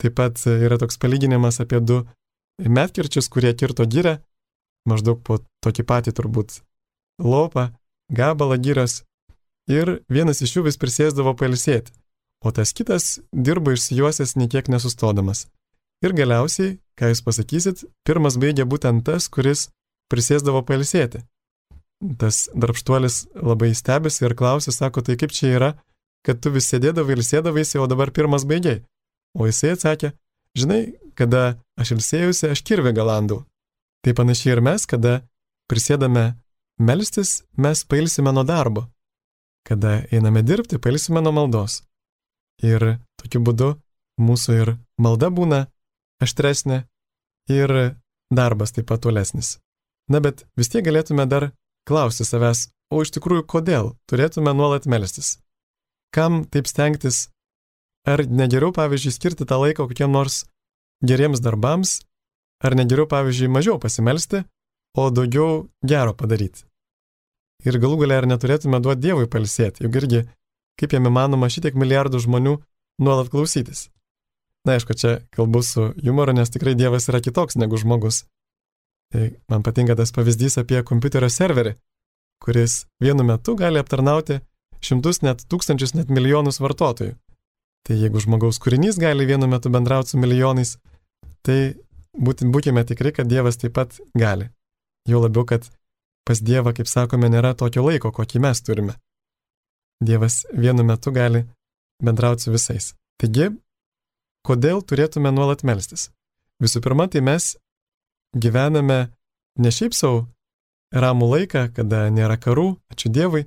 Taip 0.00 0.14
pat 0.18 0.42
yra 0.46 0.78
toks 0.78 1.00
palyginimas 1.00 1.60
apie 1.64 1.80
du 1.80 2.02
metkirčius, 2.60 3.28
kurie 3.32 3.52
kirto 3.56 3.86
gyrę, 3.88 4.20
maždaug 4.88 5.22
po 5.24 5.40
tokį 5.64 5.84
patį 5.88 6.14
turbūt 6.16 6.60
lopą, 7.22 7.70
gabalą 8.12 8.58
gyras, 8.60 9.02
ir 9.66 10.00
vienas 10.08 10.42
iš 10.44 10.56
jų 10.56 10.66
vis 10.68 10.78
prisėsdavo 10.80 11.34
pailsėti, 11.38 11.92
o 12.44 12.52
tas 12.54 12.72
kitas 12.76 13.18
dirbo 13.32 13.74
išsijuosęs 13.74 14.36
niekiek 14.38 14.70
nesustodamas. 14.72 15.46
Ir 16.04 16.12
galiausiai 16.16 16.76
Ką 16.96 17.10
jūs 17.12 17.20
pasakysit, 17.20 17.84
pirmas 18.08 18.38
baigė 18.40 18.64
būtent 18.64 19.04
tas, 19.04 19.28
kuris 19.28 19.68
prisėsdavo 20.12 20.62
pailsėti. 20.64 21.20
Tas 22.20 22.46
darbštuolis 22.56 23.26
labai 23.36 23.74
stebėsi 23.76 24.24
ir 24.24 24.34
klausė, 24.36 24.72
sako, 24.72 25.04
tai 25.04 25.18
kaip 25.20 25.32
čia 25.36 25.50
yra, 25.58 25.70
kad 26.24 26.40
tu 26.40 26.52
vis 26.54 26.68
sėdėdavai 26.72 27.18
ir 27.18 27.24
sėdavaisi, 27.24 27.80
o 27.80 27.88
dabar 27.88 28.12
pirmas 28.16 28.48
baigiai. 28.48 28.80
O 29.36 29.44
jisai 29.48 29.74
atsakė, 29.76 30.14
žinai, 30.56 30.96
kada 31.20 31.58
aš 31.76 31.96
ilsėjusi, 31.98 32.48
aš 32.54 32.64
kirvę 32.64 32.94
galandau. 32.96 33.44
Tai 34.00 34.16
panašiai 34.16 34.56
ir 34.56 34.64
mes, 34.64 34.88
kada 34.88 35.20
prisėdame 35.68 36.30
melstis, 36.80 37.42
mes 37.60 37.84
pailsime 37.84 38.32
nuo 38.32 38.44
darbo. 38.48 38.88
Kada 39.68 40.00
einame 40.08 40.40
dirbti, 40.46 40.80
pailsime 40.80 41.20
nuo 41.20 41.36
maldos. 41.36 41.82
Ir 42.64 42.96
tokiu 43.20 43.42
būdu 43.44 43.74
mūsų 44.16 44.60
ir 44.62 44.76
malda 44.96 45.28
būna 45.28 45.66
aštresnė 46.22 46.84
ir 47.52 47.72
darbas 48.32 48.74
taip 48.74 48.88
pat 48.90 49.02
tolesnis. 49.04 49.56
Na 50.10 50.20
bet 50.22 50.44
vis 50.56 50.70
tiek 50.70 50.84
galėtume 50.86 51.26
dar 51.26 51.50
klausti 51.88 52.26
savęs, 52.26 52.68
o 52.92 53.02
iš 53.02 53.12
tikrųjų 53.16 53.46
kodėl 53.50 53.94
turėtume 54.10 54.54
nuolat 54.54 54.86
melstis? 54.86 55.38
Kam 56.14 56.44
taip 56.50 56.70
stengtis? 56.70 57.28
Ar 58.06 58.22
negeriau, 58.30 58.70
pavyzdžiui, 58.70 59.14
skirti 59.14 59.46
tą 59.50 59.58
laiką 59.58 59.88
kokiem 59.90 60.12
nors 60.14 60.44
geriems 61.02 61.42
darbams, 61.42 61.98
ar 62.62 62.76
negeriau, 62.78 63.08
pavyzdžiui, 63.10 63.50
mažiau 63.50 63.80
pasimelsti, 63.82 64.44
o 64.94 65.08
daugiau 65.10 65.66
gero 65.82 66.14
padaryti? 66.14 66.62
Ir 67.66 67.80
galų 67.82 68.04
galę 68.04 68.20
ar 68.20 68.28
neturėtume 68.30 68.78
duoti 68.84 69.08
Dievui 69.08 69.26
palsėti, 69.26 69.82
juk 69.82 69.98
irgi, 69.98 70.22
kaip 70.78 70.94
jam 70.94 71.10
įmanoma 71.10 71.50
šitiek 71.50 71.74
milijardų 71.74 72.22
žmonių 72.22 72.54
nuolat 73.02 73.32
klausytis. 73.32 73.88
Na, 74.66 74.74
aišku, 74.74 74.96
čia 74.98 75.20
kalbu 75.30 75.62
su 75.62 75.92
jumoru, 76.02 76.34
nes 76.34 76.50
tikrai 76.50 76.74
Dievas 76.74 77.06
yra 77.10 77.20
kitoks 77.22 77.54
negu 77.60 77.78
žmogus. 77.78 78.24
Tai 79.14 79.28
man 79.48 79.62
patinka 79.62 79.94
tas 79.94 80.10
pavyzdys 80.14 80.58
apie 80.58 80.80
kompiuterio 80.82 81.30
serverį, 81.30 81.76
kuris 82.42 82.84
vienu 83.02 83.22
metu 83.24 83.54
gali 83.58 83.78
aptarnauti 83.78 84.40
šimtus, 84.82 85.22
net 85.22 85.46
tūkstančius, 85.46 85.94
net 85.94 86.10
milijonus 86.10 86.58
vartotojų. 86.60 87.14
Tai 87.86 87.96
jeigu 87.96 88.18
žmogaus 88.22 88.58
kūrinys 88.62 88.98
gali 88.98 89.28
vienu 89.28 89.46
metu 89.46 89.70
bendrauti 89.70 90.10
su 90.10 90.18
milijonais, 90.18 90.74
tai 91.46 91.76
būkime 92.18 92.82
tikri, 92.88 93.12
kad 93.14 93.30
Dievas 93.30 93.60
taip 93.62 93.76
pat 93.78 93.94
gali. 94.18 94.50
Jo 95.06 95.22
labiau, 95.22 95.46
kad 95.46 95.68
pas 96.26 96.42
Dievą, 96.42 96.74
kaip 96.74 96.90
sakome, 96.90 97.30
nėra 97.30 97.54
tokio 97.54 97.86
laiko, 97.86 98.10
kokį 98.10 98.42
mes 98.42 98.62
turime. 98.66 98.96
Dievas 100.02 100.42
vienu 100.50 100.82
metu 100.84 101.12
gali 101.14 101.44
bendrauti 102.02 102.42
su 102.42 102.52
visais. 102.52 102.90
Taigi, 103.22 103.52
Kodėl 104.46 104.82
turėtume 104.86 105.32
nuolat 105.34 105.64
melstis? 105.66 106.10
Visų 106.62 106.80
pirma, 106.84 107.08
tai 107.10 107.20
mes 107.26 107.56
gyvename 108.36 108.98
ne 109.58 109.72
šiaip 109.74 109.96
savo 109.96 110.26
ramų 110.94 111.28
laiką, 111.32 111.66
kada 111.74 112.06
nėra 112.14 112.36
karų, 112.38 112.76
ačiū 112.92 113.10
Dievui, 113.12 113.46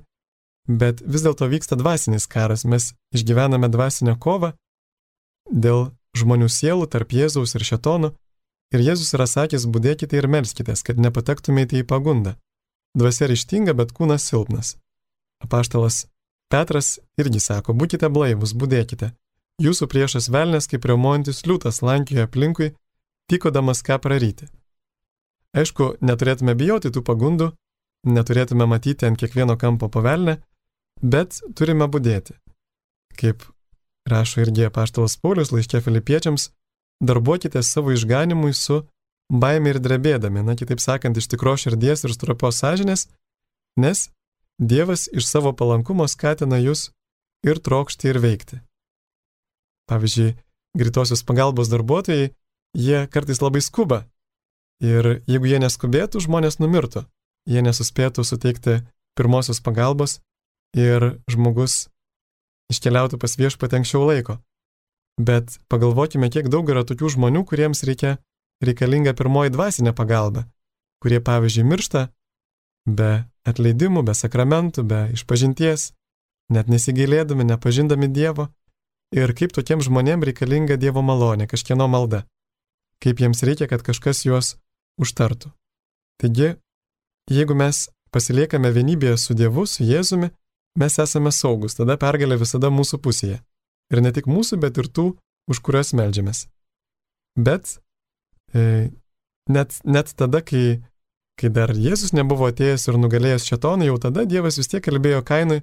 bet 0.68 1.00
vis 1.00 1.24
dėlto 1.24 1.48
vyksta 1.48 1.78
dvasinis 1.80 2.28
karas, 2.30 2.66
mes 2.68 2.92
išgyvename 3.16 3.70
dvasinę 3.72 4.18
kovą 4.20 4.52
dėl 5.50 5.88
žmonių 6.20 6.50
sielų 6.52 6.86
tarp 6.92 7.16
Jėzaus 7.16 7.56
ir 7.56 7.64
Šetono, 7.64 8.12
ir 8.74 8.84
Jėzus 8.84 9.14
yra 9.16 9.26
sakęs, 9.30 9.66
būdėkite 9.66 10.18
ir 10.20 10.28
melskitės, 10.30 10.84
kad 10.86 11.00
nepatektumėte 11.00 11.80
į 11.80 11.86
pagundą. 11.88 12.36
Dvasia 12.98 13.30
ryštinga, 13.30 13.74
bet 13.78 13.94
kūnas 13.94 14.26
silpnas. 14.26 14.76
Apaštalas 15.40 16.04
Petras 16.50 16.98
irgi 17.14 17.38
sako, 17.38 17.74
būkite 17.78 18.10
blaivus, 18.10 18.52
būdėkite. 18.58 19.12
Jūsų 19.60 19.90
priešas 19.92 20.30
velnės 20.32 20.68
kaip 20.70 20.86
remontis 20.88 21.42
liūtas 21.44 21.82
lankioja 21.84 22.24
aplinkui, 22.28 22.70
tikodamas 23.28 23.82
ką 23.84 23.98
praryti. 24.00 24.48
Aišku, 25.52 25.96
neturėtume 26.00 26.54
bijoti 26.56 26.92
tų 26.94 27.02
pagundų, 27.04 27.50
neturėtume 28.06 28.66
matyti 28.70 29.08
ant 29.08 29.18
kiekvieno 29.20 29.58
kampo 29.60 29.90
pavelnę, 29.92 30.38
bet 31.02 31.42
turime 31.58 31.90
būdėti. 31.90 32.38
Kaip 33.20 33.44
rašo 34.08 34.40
irgi 34.44 34.68
apaštalas 34.70 35.18
Paulius 35.20 35.52
laiškė 35.52 35.82
filipiečiams, 35.84 36.48
darbuokite 37.04 37.60
savo 37.66 37.92
išganimui 37.92 38.54
su 38.56 38.84
baime 39.28 39.74
ir 39.74 39.82
drebėdami, 39.82 40.46
na 40.46 40.56
kitaip 40.56 40.80
sakant, 40.80 41.18
iš 41.20 41.28
tikro 41.34 41.56
širdies 41.60 42.06
ir 42.06 42.16
stropios 42.16 42.62
sąžinės, 42.62 43.08
nes 43.76 44.08
Dievas 44.60 45.08
iš 45.12 45.24
savo 45.24 45.54
palankumo 45.56 46.04
skatina 46.08 46.58
jūs 46.60 46.90
ir 47.48 47.56
trokšti 47.64 48.10
ir 48.12 48.18
veikti. 48.20 48.58
Pavyzdžiui, 49.90 50.36
greitosios 50.78 51.24
pagalbos 51.26 51.70
darbuotojai, 51.72 52.30
jie 52.78 53.06
kartais 53.10 53.42
labai 53.42 53.62
skuba. 53.64 54.04
Ir 54.80 55.20
jeigu 55.28 55.50
jie 55.50 55.58
neskubėtų, 55.60 56.22
žmonės 56.24 56.60
numirtų. 56.62 57.04
Jie 57.50 57.60
nesuspėtų 57.64 58.24
suteikti 58.24 58.80
pirmosios 59.18 59.60
pagalbos 59.60 60.20
ir 60.76 61.18
žmogus 61.28 61.88
iškeliautų 62.70 63.18
pas 63.20 63.34
viešpatį 63.36 63.80
anksčiau 63.80 64.06
laiko. 64.06 64.38
Bet 65.20 65.58
pagalvokime, 65.68 66.30
kiek 66.32 66.48
daug 66.48 66.68
yra 66.70 66.84
tokių 66.86 67.10
žmonių, 67.16 67.42
kuriems 67.48 67.82
reikia 67.84 68.16
reikalinga 68.64 69.12
pirmoji 69.18 69.52
dvasinė 69.52 69.92
pagalba, 69.96 70.46
kurie 71.02 71.20
pavyzdžiui 71.24 71.66
miršta 71.66 72.06
be 72.86 73.10
atleidimų, 73.48 74.04
be 74.06 74.14
sakramentų, 74.16 74.84
be 74.86 75.00
išpažinties, 75.16 75.90
net 76.52 76.70
nesigailėdami, 76.72 77.46
nepažindami 77.52 78.08
Dievo. 78.08 78.48
Ir 79.16 79.32
kaip 79.34 79.54
tokiems 79.56 79.88
žmonėms 79.88 80.28
reikalinga 80.28 80.76
Dievo 80.78 81.02
malonė, 81.02 81.48
kažkieno 81.50 81.88
malda. 81.90 82.24
Kaip 83.02 83.22
jiems 83.22 83.42
reikia, 83.46 83.66
kad 83.66 83.82
kažkas 83.82 84.22
juos 84.26 84.54
užtartų. 85.00 85.50
Taigi, 86.20 86.52
jeigu 87.30 87.56
mes 87.56 87.88
pasiliekame 88.14 88.70
vienybėje 88.74 89.16
su 89.18 89.34
Dievu, 89.34 89.64
su 89.66 89.86
Jėzumi, 89.86 90.30
mes 90.78 90.98
esame 91.02 91.32
saugus, 91.34 91.78
tada 91.78 91.96
pergalė 91.98 92.38
visada 92.38 92.70
mūsų 92.70 93.00
pusėje. 93.02 93.40
Ir 93.90 94.04
ne 94.04 94.12
tik 94.14 94.28
mūsų, 94.30 94.60
bet 94.62 94.78
ir 94.78 94.86
tų, 94.86 95.06
už 95.50 95.62
kuriuos 95.64 95.94
melžiamės. 95.98 96.44
Bet 97.34 97.80
e, 98.54 98.92
net, 99.50 99.80
net 99.82 100.14
tada, 100.14 100.44
kai 100.44 100.78
Kai 101.40 101.48
dar 101.48 101.70
Jėzus 101.72 102.12
nebuvo 102.12 102.50
atėjęs 102.50 102.82
ir 102.90 102.98
nugalėjęs 103.00 103.46
šetoną, 103.48 103.86
jau 103.88 103.96
tada 104.02 104.26
Dievas 104.28 104.58
vis 104.60 104.68
tiek 104.68 104.82
kalbėjo 104.84 105.22
kainui, 105.24 105.62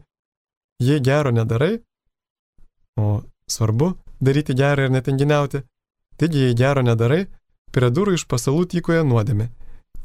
jei 0.82 0.98
gero 1.06 1.30
nedarai, 1.30 1.84
o 2.98 3.22
svarbu 3.52 3.94
daryti 4.24 4.56
gerą 4.58 4.88
ir 4.88 4.94
netenginiauti, 4.94 5.64
taigi 6.18 6.46
jei 6.46 6.56
gero 6.58 6.84
nedarai, 6.86 7.26
prie 7.72 7.90
durų 7.94 8.18
iš 8.18 8.26
pasalų 8.32 8.68
tykoja 8.74 9.04
nuodėmė. 9.08 9.50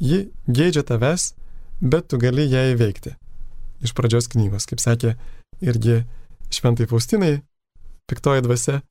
Ji 0.01 0.25
geidžia 0.49 0.83
tavęs, 0.87 1.33
bet 1.81 2.09
tu 2.11 2.19
gali 2.19 2.49
ją 2.49 2.67
įveikti. 2.75 3.15
Iš 3.83 3.95
pradžios 3.99 4.29
knygos, 4.33 4.67
kaip 4.71 4.83
sakė 4.83 5.17
irgi 5.63 6.03
šventai 6.53 6.89
Faustinai, 6.91 7.41
piktoji 8.11 8.45
dvasia, 8.45 8.83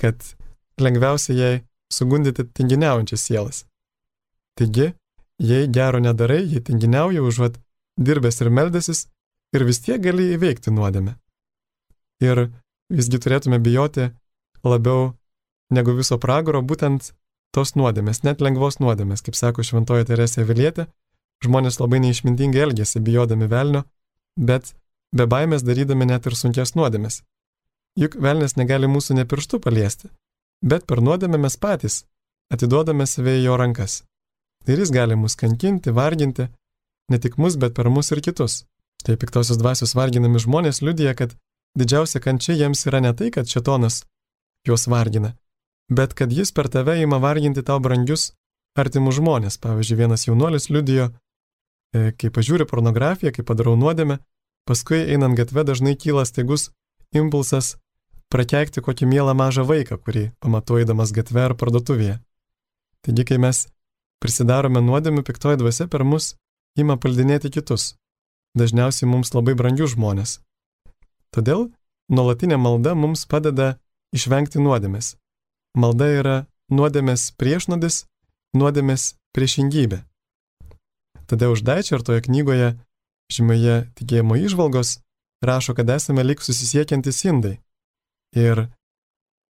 kad 0.00 0.20
lengviausia 0.80 1.36
jai 1.38 1.54
sugundyti 1.92 2.44
tinginiaujančias 2.56 3.24
sielas. 3.28 3.64
Taigi, 4.58 4.92
Jei 5.38 5.66
gero 5.66 5.98
nedarai, 5.98 6.44
jei 6.46 6.62
tinginiauji 6.62 7.20
užuot 7.20 7.58
dirbęs 7.98 8.40
ir 8.40 8.50
meldesis, 8.54 9.06
ir 9.54 9.64
vis 9.66 9.80
tiek 9.82 10.00
gali 10.02 10.30
įveikti 10.36 10.70
nuodėmę. 10.70 11.16
Ir 12.22 12.50
visgi 12.96 13.20
turėtume 13.20 13.58
bijoti 13.62 14.08
labiau 14.64 15.12
negu 15.74 15.94
viso 15.98 16.18
pragaro 16.22 16.62
būtent 16.62 17.12
tos 17.54 17.74
nuodėmės, 17.78 18.22
net 18.26 18.42
lengvos 18.42 18.80
nuodėmės, 18.82 19.22
kaip 19.22 19.36
sako 19.38 19.64
šventoji 19.66 20.08
Teresė 20.08 20.46
Vilietė, 20.48 20.88
žmonės 21.44 21.78
labai 21.80 22.00
neišmintingai 22.04 22.64
elgesi 22.66 23.02
bijodami 23.04 23.46
velnio, 23.50 23.84
bet 24.36 24.74
be 25.14 25.26
baimės 25.30 25.62
darydami 25.66 26.08
net 26.10 26.26
ir 26.26 26.36
sunkės 26.38 26.74
nuodėmės. 26.78 27.22
Juk 28.00 28.16
velnės 28.18 28.56
negali 28.58 28.90
mūsų 28.90 29.20
ne 29.20 29.24
pirštų 29.30 29.60
paliesti, 29.62 30.10
bet 30.62 30.86
per 30.90 31.02
nuodėmę 31.04 31.38
mes 31.46 31.56
patys 31.60 32.02
atiduodame 32.54 33.06
save 33.06 33.38
į 33.38 33.46
jo 33.46 33.58
rankas. 33.60 34.02
Ir 34.66 34.80
jis 34.80 34.90
gali 34.90 35.14
mus 35.14 35.36
kankinti, 35.38 35.92
varginti, 35.94 36.48
ne 37.10 37.18
tik 37.20 37.36
mus, 37.38 37.58
bet 37.60 37.74
per 37.76 37.90
mus 37.92 38.10
ir 38.10 38.22
kitus. 38.24 38.64
Tai 39.04 39.16
piktosios 39.20 39.60
dvasios 39.60 39.92
varginami 39.94 40.40
žmonės 40.40 40.80
liudija, 40.82 41.12
kad 41.14 41.36
didžiausia 41.78 42.20
kančia 42.20 42.56
jiems 42.58 42.86
yra 42.88 43.00
ne 43.00 43.12
tai, 43.16 43.30
kad 43.34 43.50
šetonas 43.50 44.04
juos 44.66 44.86
vargina, 44.86 45.34
bet 45.90 46.14
kad 46.14 46.32
jis 46.32 46.52
per 46.52 46.70
tave 46.72 46.96
įma 47.02 47.20
varginti 47.20 47.62
tau 47.62 47.80
brangius 47.80 48.32
artimus 48.78 49.18
žmonės. 49.18 49.58
Pavyzdžiui, 49.62 49.98
vienas 49.98 50.26
jaunuolis 50.26 50.70
liudijo, 50.70 51.10
e, 51.94 52.12
kai 52.18 52.30
pažiūri 52.30 52.66
pornografiją, 52.66 53.32
kai 53.34 53.44
padarau 53.46 53.76
nuodėmę, 53.78 54.18
paskui 54.68 55.04
einant 55.04 55.36
gatve 55.38 55.64
dažnai 55.64 55.94
kyla 55.96 56.24
staigus 56.26 56.70
impulsas 57.14 57.76
prakeikti 58.32 58.82
kokį 58.82 59.06
mielą 59.06 59.34
mažą 59.38 59.66
vaiką, 59.68 59.98
kurį 60.02 60.30
pamatuojamas 60.42 61.12
gatve 61.14 61.44
ar 61.44 61.54
parduotuvėje. 61.54 62.18
Taigi, 63.04 63.24
kai 63.28 63.38
mes 63.38 63.66
prisidarome 64.22 64.80
nuodėmių, 64.80 65.22
piktoji 65.22 65.60
dvasia 65.60 65.86
per 65.92 66.06
mus 66.08 66.32
ima 66.80 66.96
paldinėti 66.96 67.52
kitus, 67.54 67.94
dažniausiai 68.58 69.10
mums 69.10 69.34
labai 69.36 69.54
brangius 69.54 69.94
žmonės. 69.94 70.40
Todėl 71.34 71.68
nuolatinė 72.14 72.58
malda 72.60 72.94
mums 72.94 73.24
padeda 73.26 73.74
išvengti 74.14 74.62
nuodėmės. 74.62 75.16
Malda 75.74 76.08
yra 76.20 76.36
nuodėmės 76.70 77.32
priešnodis, 77.40 78.04
nuodėmės 78.54 79.14
priešingybė. 79.34 80.04
Tada 81.26 81.50
uždaičia 81.50 81.98
ar 81.98 82.04
toje 82.06 82.22
knygoje 82.28 82.74
žymėje 83.32 83.76
tikėjimo 83.98 84.38
išvalgos 84.38 84.98
rašo, 85.44 85.74
kad 85.74 85.90
esame 85.90 86.22
lik 86.22 86.44
susisiekiantys 86.44 87.24
indai. 87.26 87.56
Ir 88.36 88.68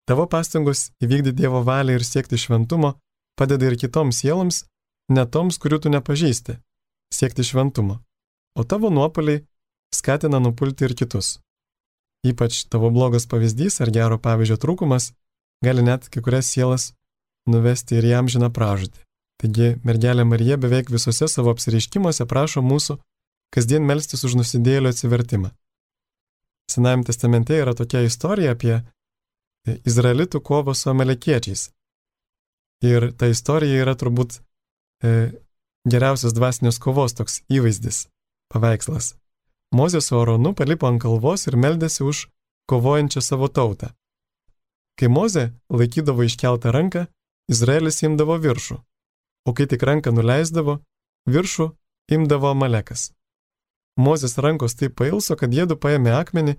tavo 0.09 0.27
pastangos 0.31 0.91
įvykdyti 1.05 1.43
Dievo 1.43 1.63
valią 1.67 1.99
ir 1.99 2.05
siekti 2.07 2.39
šventumo 2.41 2.95
padeda 3.39 3.69
ir 3.69 3.79
kitoms 3.81 4.23
sieloms, 4.23 4.65
ne 5.11 5.25
toms, 5.27 5.59
kurių 5.61 5.83
tu 5.85 5.93
nepažįsti, 5.93 6.57
siekti 7.13 7.45
šventumo, 7.45 7.99
o 8.57 8.65
tavo 8.65 8.91
nuopoliai 8.91 9.45
skatina 9.95 10.41
nupulti 10.41 10.87
ir 10.87 10.95
kitus. 10.97 11.39
Ypač 12.25 12.65
tavo 12.73 12.91
blogas 12.91 13.27
pavyzdys 13.29 13.81
ar 13.85 13.93
gero 13.93 14.19
pavyzdžio 14.19 14.57
trūkumas 14.63 15.11
gali 15.65 15.85
net 15.85 16.09
kai 16.13 16.23
kurias 16.25 16.49
sielas 16.53 16.93
nuvesti 17.47 17.99
ir 17.99 18.09
jam 18.09 18.31
žiną 18.31 18.51
pražudį. 18.55 19.03
Taigi 19.43 19.75
mergelė 19.85 20.25
Marija 20.25 20.57
beveik 20.61 20.91
visose 20.95 21.29
savo 21.29 21.53
apsireiškimuose 21.53 22.25
prašo 22.31 22.63
mūsų 22.65 22.97
kasdien 23.55 23.85
melstis 23.87 24.25
už 24.25 24.39
nusidėlio 24.41 24.93
atsivertimą. 24.95 25.51
Senajame 26.71 27.05
testamente 27.05 27.59
yra 27.61 27.75
tokia 27.77 28.05
istorija 28.07 28.55
apie 28.55 28.79
izraelitų 29.85 30.41
kovą 30.41 30.75
su 30.75 30.91
amelekiečiais. 30.93 31.69
Ir 32.85 33.13
ta 33.19 33.29
istorija 33.33 33.83
yra 33.85 33.95
turbūt 34.01 34.39
e, 34.39 35.33
geriausias 35.89 36.35
dvasinės 36.37 36.81
kovos 36.81 37.17
toks 37.17 37.43
įvaizdis, 37.53 38.07
paveikslas. 38.53 39.15
Mozė 39.75 40.01
su 40.05 40.17
Aronu 40.21 40.55
palipo 40.59 40.89
ant 40.91 41.03
kalvos 41.03 41.49
ir 41.49 41.57
meldėsi 41.65 42.05
už 42.07 42.27
kovojančią 42.71 43.23
savo 43.29 43.49
tautą. 43.49 43.91
Kai 44.99 45.11
Mozė 45.11 45.51
laikydavo 45.69 46.27
iškeltą 46.29 46.71
ranką, 46.77 47.07
Izraelis 47.51 48.03
imdavo 48.07 48.37
viršų, 48.45 48.77
o 49.49 49.51
kai 49.57 49.67
tik 49.71 49.83
ranką 49.83 50.15
nuleisdavo, 50.15 50.79
viršų 51.29 51.67
imdavo 52.17 52.55
Malekas. 52.55 53.11
Mozės 53.99 54.39
rankos 54.39 54.79
taip 54.79 54.95
pailso, 55.01 55.37
kad 55.37 55.53
jėdu 55.53 55.77
paėmė 55.77 56.15
akmenį, 56.21 56.55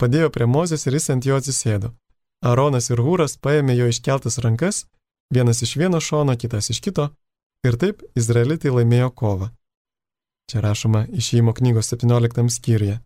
padėjo 0.00 0.30
prie 0.30 0.46
Mozės 0.46 0.86
ir 0.86 0.96
jis 0.98 1.10
ant 1.14 1.26
jo 1.26 1.36
atsisėdo. 1.42 1.92
Aronas 2.40 2.88
ir 2.90 3.02
Hūras 3.04 3.36
paėmė 3.36 3.76
jo 3.76 3.90
iškeltas 3.90 4.38
rankas 4.40 4.86
Vienas 5.30 5.62
iš 5.62 5.76
vieno 5.76 6.00
šono, 6.00 6.36
kitas 6.36 6.70
iš 6.70 6.80
kito. 6.80 7.08
Ir 7.62 7.76
taip 7.78 8.02
izraelitai 8.18 8.72
laimėjo 8.74 9.10
kovą. 9.14 9.50
Čia 10.50 10.64
rašoma 10.64 11.04
išėjimo 11.14 11.52
knygos 11.54 11.92
17 11.92 12.48
skyriuje. 12.50 12.96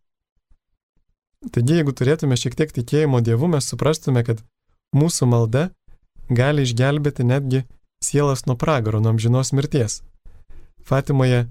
Taigi, 1.52 1.74
jeigu 1.76 1.92
turėtume 1.92 2.38
šiek 2.40 2.54
tiek 2.56 2.70
tikėjimo 2.72 3.18
Dievu, 3.20 3.50
mes 3.52 3.66
suprastume, 3.68 4.22
kad 4.24 4.38
mūsų 4.96 5.28
malda 5.28 5.66
gali 6.32 6.64
išgelbėti 6.64 7.26
netgi 7.28 7.66
sielas 8.00 8.46
nuo 8.48 8.56
pragaro, 8.56 9.02
nuo 9.04 9.12
amžinos 9.12 9.52
mirties. 9.52 9.98
Fatimoje 10.88 11.42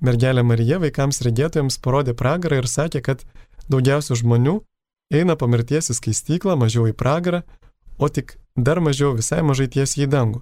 mergelė 0.00 0.40
Marija 0.40 0.78
vaikams 0.80 1.20
regėtojams 1.26 1.76
parodė 1.84 2.14
pragarą 2.16 2.62
ir 2.62 2.68
sakė, 2.72 3.02
kad 3.04 3.26
daugiausia 3.68 4.16
žmonių 4.16 4.62
eina 5.12 5.36
po 5.36 5.50
mirties 5.52 5.92
į 5.92 5.98
skaistyklą, 5.98 6.56
mažiau 6.56 6.88
į 6.88 6.96
pragarą, 6.96 7.42
o 8.00 8.08
tik 8.08 8.38
dar 8.56 8.80
mažiau 8.80 9.12
visai 9.20 9.42
mažai 9.44 9.68
tiesiai 9.68 10.06
į 10.06 10.10
dangų. 10.16 10.40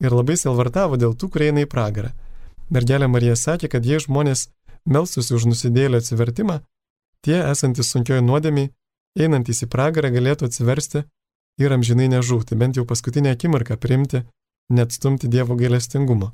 Ir 0.00 0.16
labai 0.16 0.38
silvartavo 0.40 0.96
dėl 0.96 1.12
tų, 1.12 1.28
kurie 1.34 1.50
eina 1.52 1.66
į 1.66 1.68
pragarą. 1.68 2.14
Mergelė 2.70 3.08
Marija 3.08 3.36
sakė, 3.36 3.68
kad 3.72 3.86
jei 3.86 4.00
žmonės 4.02 4.48
melstusi 4.88 5.34
už 5.36 5.48
nusidėlio 5.50 6.00
atsivertimą, 6.02 6.60
tie 7.24 7.38
esantys 7.40 7.92
sunkioji 7.92 8.24
nuodėmiai, 8.24 8.72
einantys 9.18 9.64
į 9.64 9.70
pragarą 9.72 10.10
galėtų 10.14 10.48
atsiversti 10.48 11.04
ir 11.58 11.74
amžinai 11.74 12.08
nežūti, 12.12 12.58
bent 12.58 12.76
jau 12.78 12.84
paskutinę 12.88 13.32
akimirką 13.34 13.78
priimti, 13.80 14.22
net 14.70 14.92
stumti 14.92 15.28
Dievo 15.28 15.56
gailestingumo. 15.56 16.32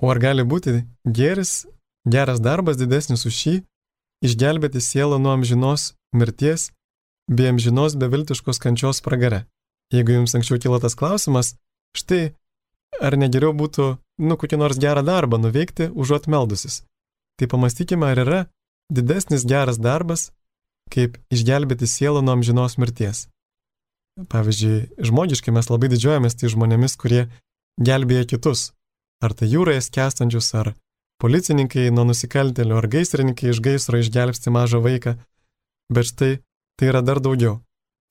O 0.00 0.10
ar 0.10 0.18
gali 0.18 0.44
būti 0.48 0.80
geris, 1.04 1.66
geras 2.08 2.40
darbas 2.40 2.80
didesnis 2.80 3.26
už 3.28 3.36
šį, 3.36 3.54
išgelbėti 4.24 4.80
sielą 4.80 5.20
nuo 5.20 5.34
amžinos 5.36 5.92
mirties 6.16 6.70
bei 7.28 7.50
amžinos 7.52 7.96
beviltiškos 8.00 8.58
kančios 8.64 9.04
pragare? 9.04 9.44
Jeigu 9.92 10.16
jums 10.16 10.34
anksčiau 10.34 10.60
kilo 10.62 10.78
tas 10.80 10.96
klausimas, 10.96 11.54
štai 11.96 12.32
ar 13.00 13.16
negeriau 13.16 13.52
būtų, 13.56 13.86
nu, 14.20 14.36
kokį 14.36 14.60
nors 14.60 14.78
gerą 14.80 15.02
darbą 15.06 15.40
nuveikti, 15.40 15.88
užuot 15.90 16.28
meldusis. 16.30 16.82
Tai 17.40 17.48
pamastykime, 17.48 18.06
ar 18.12 18.20
yra 18.24 18.40
didesnis 18.92 19.46
geras 19.48 19.80
darbas, 19.80 20.30
kaip 20.92 21.16
išgelbėti 21.32 21.88
sielą 21.88 22.22
nuo 22.24 22.36
amžinos 22.36 22.76
mirties. 22.80 23.28
Pavyzdžiui, 24.30 25.00
žmogiškai 25.06 25.54
mes 25.54 25.70
labai 25.70 25.88
didžiuojamės 25.92 26.36
tai 26.36 26.50
žmonėmis, 26.52 26.96
kurie 27.00 27.22
gelbėja 27.80 28.26
kitus. 28.34 28.70
Ar 29.24 29.32
tai 29.36 29.48
jūroje 29.52 29.80
skęstančius, 29.84 30.50
ar 30.56 30.74
policininkai 31.20 31.88
nuo 31.94 32.06
nusikaltelių, 32.08 32.76
ar 32.80 32.88
gaisrininkai 32.90 33.52
iš 33.52 33.60
gaisro 33.64 34.00
išgelbsti 34.00 34.52
mažą 34.52 34.80
vaiką. 34.84 35.16
Bet 35.92 36.10
štai 36.10 36.32
tai 36.76 36.90
yra 36.92 37.02
dar 37.04 37.20
daugiau, 37.20 37.60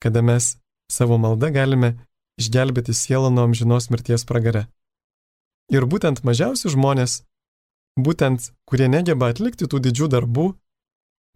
kada 0.02 0.22
mes 0.22 0.56
savo 0.90 1.18
maldą 1.18 1.50
galime 1.54 1.94
išgelbėti 2.40 2.94
sielą 2.96 3.30
nuo 3.34 3.46
amžinos 3.48 3.90
mirties 3.92 4.26
pragare. 4.26 4.66
Ir 5.70 5.86
būtent 5.86 6.24
mažiausi 6.26 6.70
žmonės, 6.72 7.22
būtent 7.98 8.50
kurie 8.66 8.88
negeba 8.90 9.30
atlikti 9.30 9.68
tų 9.70 9.80
didžių 9.86 10.08
darbų, 10.16 10.46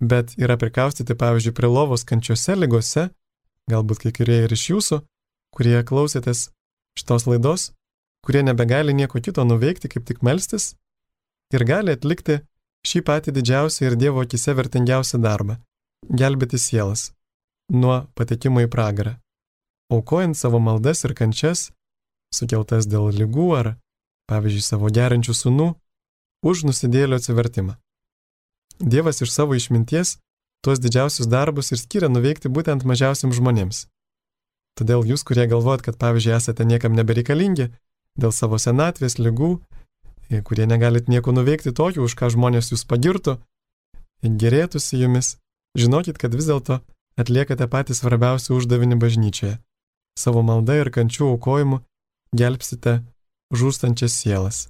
bet 0.03 0.35
yra 0.41 0.57
prikaustyti, 0.59 1.15
pavyzdžiui, 1.15 1.55
prie 1.55 1.71
lovos 1.71 2.05
kančiose 2.05 2.57
lygose, 2.59 3.09
galbūt 3.71 4.05
kai 4.05 4.13
kurie 4.17 4.43
ir 4.45 4.53
iš 4.53 4.69
jūsų, 4.73 5.01
kurie 5.55 5.79
klausėtės 5.87 6.49
šitos 6.99 7.29
laidos, 7.31 7.71
kurie 8.27 8.43
nebegali 8.43 8.95
nieko 8.95 9.21
kito 9.23 9.45
nuveikti, 9.47 9.91
kaip 9.93 10.07
tik 10.09 10.23
melstis, 10.27 10.75
ir 11.55 11.65
gali 11.69 11.95
atlikti 11.95 12.41
šį 12.85 13.05
patį 13.07 13.35
didžiausią 13.39 13.87
ir 13.89 13.99
Dievo 14.01 14.25
akise 14.25 14.55
vertingiausią 14.57 15.21
darbą- 15.23 15.61
gelbėti 16.21 16.59
sielas 16.59 17.13
nuo 17.71 18.09
patekimo 18.15 18.61
į 18.65 18.69
pragarą, 18.69 19.17
aukojant 19.93 20.37
savo 20.37 20.59
maldas 20.59 21.05
ir 21.05 21.15
kančias, 21.15 21.71
sukeltas 22.35 22.87
dėl 22.87 23.13
lygų 23.13 23.49
ar, 23.57 23.77
pavyzdžiui, 24.31 24.65
savo 24.65 24.91
geriančių 24.93 25.35
sunų, 25.35 25.69
už 26.45 26.65
nusidėlio 26.69 27.19
atsivertimą. 27.21 27.77
Dievas 28.81 29.23
iš 29.23 29.33
savo 29.33 29.57
išminties 29.57 30.19
tuos 30.65 30.81
didžiausius 30.81 31.29
darbus 31.29 31.73
ir 31.73 31.81
skiria 31.81 32.09
nuveikti 32.09 32.49
būtent 32.49 32.87
mažiausiams 32.89 33.37
žmonėms. 33.39 33.85
Todėl 34.75 35.05
jūs, 35.07 35.23
kurie 35.23 35.47
galvojat, 35.47 35.85
kad 35.87 35.99
pavyzdžiui 36.01 36.35
esate 36.35 36.65
niekam 36.67 36.97
nebereikalingi 36.99 37.69
dėl 38.19 38.33
savo 38.33 38.59
senatvės, 38.59 39.21
lygų, 39.21 39.59
kurie 40.49 40.67
negalit 40.67 41.09
nieko 41.09 41.35
nuveikti 41.37 41.71
tokio, 41.73 42.03
už 42.03 42.17
ką 42.19 42.33
žmonės 42.35 42.73
jūs 42.73 42.83
pagirtų, 42.89 43.39
gerėtųsi 44.25 44.99
jumis, 44.99 45.37
žinokit, 45.79 46.19
kad 46.19 46.35
vis 46.35 46.49
dėlto 46.51 46.81
atliekate 47.21 47.69
patį 47.71 47.95
svarbiausią 47.95 48.57
uždavinį 48.59 48.99
bažnyčioje. 48.99 49.59
Savo 50.19 50.43
malda 50.47 50.81
ir 50.81 50.91
kančių 50.95 51.35
aukojimu 51.35 51.83
gelbsite 52.35 53.03
žūstančias 53.53 54.15
sielas. 54.23 54.69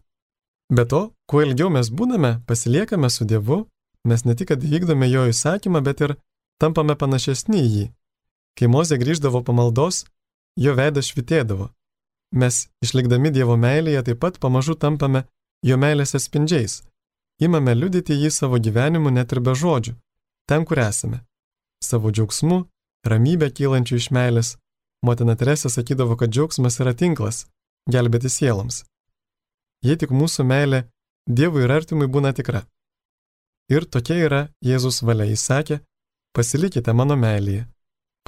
Be 0.72 0.86
to, 0.88 1.12
kuo 1.28 1.44
ilgiau 1.44 1.70
mes 1.70 1.90
būname, 1.92 2.40
pasiliekame 2.48 3.10
su 3.12 3.26
Dievu, 3.28 3.64
Mes 4.04 4.24
ne 4.24 4.34
tik, 4.36 4.50
vykdome 4.60 5.08
jo 5.08 5.24
įsakymą, 5.32 5.80
bet 5.80 6.02
ir 6.04 6.12
tampame 6.60 6.96
panašesni 7.00 7.60
į 7.60 7.68
jį. 7.74 7.84
Kai 8.58 8.68
Mozė 8.68 8.98
grįždavo 9.00 9.40
pamaldos, 9.46 10.04
jo 10.60 10.74
veidas 10.76 11.08
švitėdavo. 11.08 11.70
Mes, 12.36 12.66
išlikdami 12.84 13.32
Dievo 13.32 13.56
meilėje, 13.56 14.02
taip 14.10 14.20
pat 14.20 14.36
pamažu 14.42 14.76
tampame 14.76 15.24
jo 15.64 15.78
meilės 15.80 16.12
atspindžiais. 16.18 16.82
Imame 17.40 17.72
liudyti 17.74 18.18
jį 18.20 18.30
savo 18.30 18.60
gyvenimu 18.60 19.10
net 19.10 19.32
ir 19.32 19.40
be 19.40 19.56
žodžių, 19.56 19.96
ten, 20.48 20.68
kur 20.68 20.84
esame. 20.84 21.24
Savo 21.82 22.12
džiaugsmu, 22.12 22.60
ramybę 23.08 23.48
kylančių 23.56 23.96
iš 24.02 24.10
meilės. 24.12 24.54
Motina 25.04 25.34
Teresė 25.36 25.72
sakydavo, 25.72 26.16
kad 26.20 26.32
džiaugsmas 26.32 26.76
yra 26.80 26.92
tinklas, 26.92 27.46
gelbėti 27.90 28.30
sieloms. 28.30 28.84
Jei 29.84 29.96
tik 30.00 30.10
mūsų 30.10 30.46
meilė 30.48 30.84
Dievui 31.24 31.62
ir 31.64 31.72
artimui 31.72 32.04
būna 32.04 32.34
tikra. 32.36 32.66
Ir 33.72 33.86
tokia 33.88 34.16
yra 34.26 34.40
Jėzus 34.60 35.00
valia. 35.00 35.24
Jis 35.24 35.40
sakė, 35.48 35.78
pasilikite 36.36 36.92
mano 36.92 37.16
meilėje, 37.16 37.64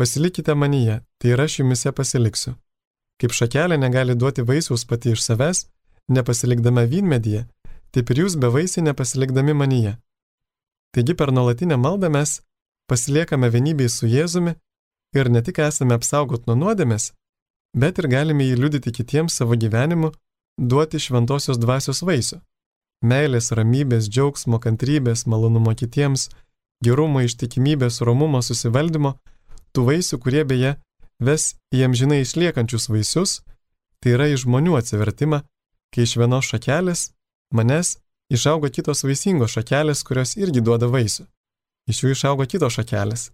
pasilikite 0.01 0.55
manyje, 0.57 1.03
tai 1.21 1.35
ir 1.35 1.42
aš 1.45 1.59
jumise 1.61 1.92
pasiliksiu. 1.92 2.55
Kaip 3.21 3.37
šakelė 3.37 3.77
negali 3.77 4.16
duoti 4.16 4.45
vaisiaus 4.49 4.87
pati 4.88 5.12
iš 5.12 5.25
savęs, 5.25 5.66
nepasilikdama 6.09 6.87
vynmedyje, 6.88 7.45
taip 7.92 8.11
ir 8.12 8.25
jūs 8.25 8.37
be 8.40 8.49
vaisiai 8.53 8.85
nepasilikdami 8.88 9.53
manyje. 9.53 9.97
Taigi 10.97 11.12
per 11.12 11.33
nuolatinę 11.33 11.77
maldą 11.77 12.09
mes 12.12 12.40
pasiliekame 12.88 13.51
vienybėj 13.53 13.92
su 13.92 14.09
Jėzumi 14.09 14.57
ir 15.16 15.29
ne 15.29 15.42
tik 15.45 15.61
esame 15.64 15.97
apsaugot 15.97 16.47
nuo 16.49 16.57
nuodėmės, 16.57 17.12
bet 17.77 18.01
ir 18.01 18.09
galime 18.11 18.49
jį 18.49 18.59
liudyti 18.62 18.93
kitiems 18.99 19.37
savo 19.39 19.57
gyvenimu, 19.57 20.12
duoti 20.57 21.01
šventosios 21.03 21.61
dvasios 21.61 22.03
vaisių 22.03 22.41
meilės, 23.05 23.53
ramybės, 23.53 24.09
džiaugsmo, 24.09 24.59
kantrybės, 24.62 25.27
malonumo 25.27 25.75
kitiems, 25.77 26.31
gerumo, 26.85 27.23
ištikimybės, 27.27 28.01
romumo, 28.01 28.43
susivaldymo, 28.43 29.17
tų 29.73 29.87
vaisių, 29.91 30.19
kurie 30.23 30.45
beje 30.45 30.77
ves 31.21 31.55
į 31.75 31.87
amžinai 31.89 32.23
išliekančius 32.25 32.89
vaisius, 32.89 33.41
tai 34.01 34.17
yra 34.17 34.29
į 34.33 34.41
žmonių 34.45 34.77
atsivertimą, 34.81 35.43
kai 35.93 36.05
iš 36.05 36.17
vienos 36.21 36.49
šakelės, 36.51 37.11
manęs, 37.55 37.97
išaugo 38.33 38.71
kitos 38.73 39.05
vaisingos 39.05 39.57
šakelės, 39.57 40.05
kurios 40.05 40.37
irgi 40.37 40.61
duoda 40.61 40.89
vaisių. 40.89 41.27
Iš 41.87 42.03
jų 42.03 42.15
išaugo 42.17 42.47
kitos 42.51 42.75
šakelės. 42.77 43.31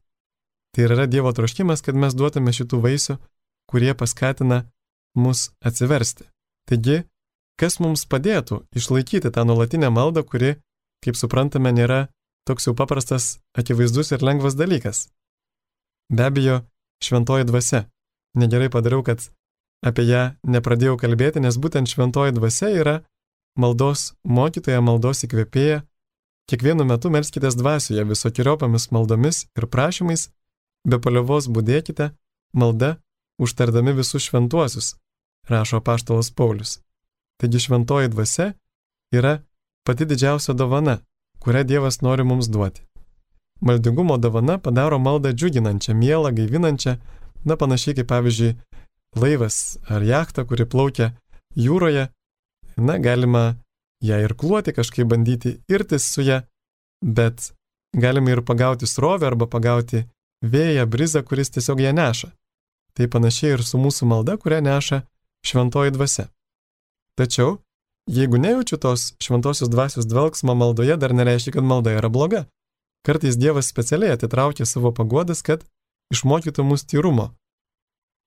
Tai 0.73 0.85
yra 0.87 1.07
Dievo 1.07 1.33
troškimas, 1.33 1.83
kad 1.85 1.97
mes 1.97 2.15
duotume 2.17 2.53
šitų 2.53 2.81
vaisių, 2.81 3.17
kurie 3.71 3.95
paskatina 3.95 4.65
mus 5.15 5.51
atsiversti. 5.65 6.29
Taigi, 6.69 7.03
kas 7.61 7.79
mums 7.83 8.05
padėtų 8.09 8.63
išlaikyti 8.77 9.33
tą 9.35 9.45
nuolatinę 9.49 9.91
maldą, 9.91 10.23
kuri, 10.25 10.57
kaip 11.05 11.19
suprantame, 11.19 11.73
nėra 11.75 12.09
toks 12.49 12.67
jau 12.67 12.75
paprastas, 12.79 13.39
akivaizdus 13.59 14.13
ir 14.13 14.25
lengvas 14.25 14.57
dalykas. 14.59 15.09
Be 16.13 16.27
abejo, 16.29 16.63
šventoji 17.03 17.47
dvasia. 17.49 17.87
Negerai 18.39 18.71
padariau, 18.73 19.03
kad 19.05 19.25
apie 19.85 20.07
ją 20.09 20.23
nepradėjau 20.49 20.97
kalbėti, 21.01 21.43
nes 21.43 21.59
būtent 21.59 21.91
šventoji 21.91 22.35
dvasia 22.37 22.71
yra 22.73 22.97
maldos 23.59 24.13
mokytoja, 24.25 24.81
maldos 24.81 25.25
įkvėpėja. 25.27 25.83
Kiekvienu 26.51 26.85
metu 26.89 27.11
melskitės 27.13 27.55
dvasioje 27.59 28.05
visokiojopomis 28.09 28.91
maldomis 28.95 29.45
ir 29.59 29.69
prašymais, 29.71 30.31
be 30.89 30.99
paliovos 30.99 31.47
būdėkite, 31.47 32.11
malda, 32.57 32.97
užtardami 33.39 33.93
visus 33.93 34.23
šventuosius, 34.23 34.95
rašo 35.49 35.81
paštalas 35.81 36.31
Paulius. 36.31 36.81
Taigi 37.41 37.59
šventoji 37.59 38.09
dvasia 38.09 38.53
yra 39.13 39.41
pati 39.87 40.07
didžiausia 40.07 40.55
dovana, 40.55 40.99
kurią 41.39 41.65
Dievas 41.65 42.01
nori 42.01 42.25
mums 42.25 42.49
duoti. 42.49 42.83
Maldingumo 43.61 44.19
dovana 44.19 44.59
padaro 44.59 44.99
maldą 44.99 45.33
džiuginančią, 45.33 45.95
mielą, 45.95 46.31
gaivinančią, 46.35 46.97
na 47.45 47.57
panašiai 47.57 47.95
kaip 47.95 48.09
pavyzdžiui 48.11 48.55
laivas 49.17 49.79
ar 49.89 50.03
jachta, 50.03 50.45
kuri 50.45 50.67
plaukia 50.67 51.13
jūroje, 51.57 52.09
na 52.77 52.99
galima 52.99 53.45
ją 54.03 54.19
ir 54.25 54.35
kluoti, 54.35 54.73
kažkaip 54.73 55.07
bandyti 55.09 55.57
irtis 55.69 56.07
su 56.15 56.23
ją, 56.27 56.41
bet 57.03 57.53
galima 57.93 58.31
ir 58.31 58.43
pagauti 58.43 58.87
srovę 58.87 59.27
arba 59.27 59.47
pagauti 59.47 60.05
vėją, 60.43 60.87
brizą, 60.87 61.23
kuris 61.23 61.51
tiesiog 61.51 61.81
ją 61.81 61.93
neša. 61.93 62.33
Tai 62.97 63.09
panašiai 63.09 63.57
ir 63.57 63.65
su 63.65 63.81
mūsų 63.81 64.09
malda, 64.09 64.37
kurią 64.37 64.61
neša 64.65 65.03
šventoji 65.47 65.95
dvasia. 65.97 66.27
Tačiau, 67.19 67.59
jeigu 68.09 68.41
nejaučiu 68.41 68.79
tos 68.81 69.13
šventosios 69.23 69.71
dvasios 69.73 70.09
dvelgsmo 70.09 70.55
maldoje, 70.55 70.97
dar 70.97 71.15
nereiškia, 71.15 71.57
kad 71.59 71.65
malda 71.65 71.97
yra 71.99 72.09
bloga. 72.09 72.47
Kartais 73.07 73.37
Dievas 73.37 73.67
specialiai 73.67 74.15
atitraukia 74.15 74.67
savo 74.67 74.93
pagodas, 74.95 75.43
kad 75.43 75.65
išmokytų 76.15 76.65
mus 76.65 76.85
tyrumo, 76.87 77.33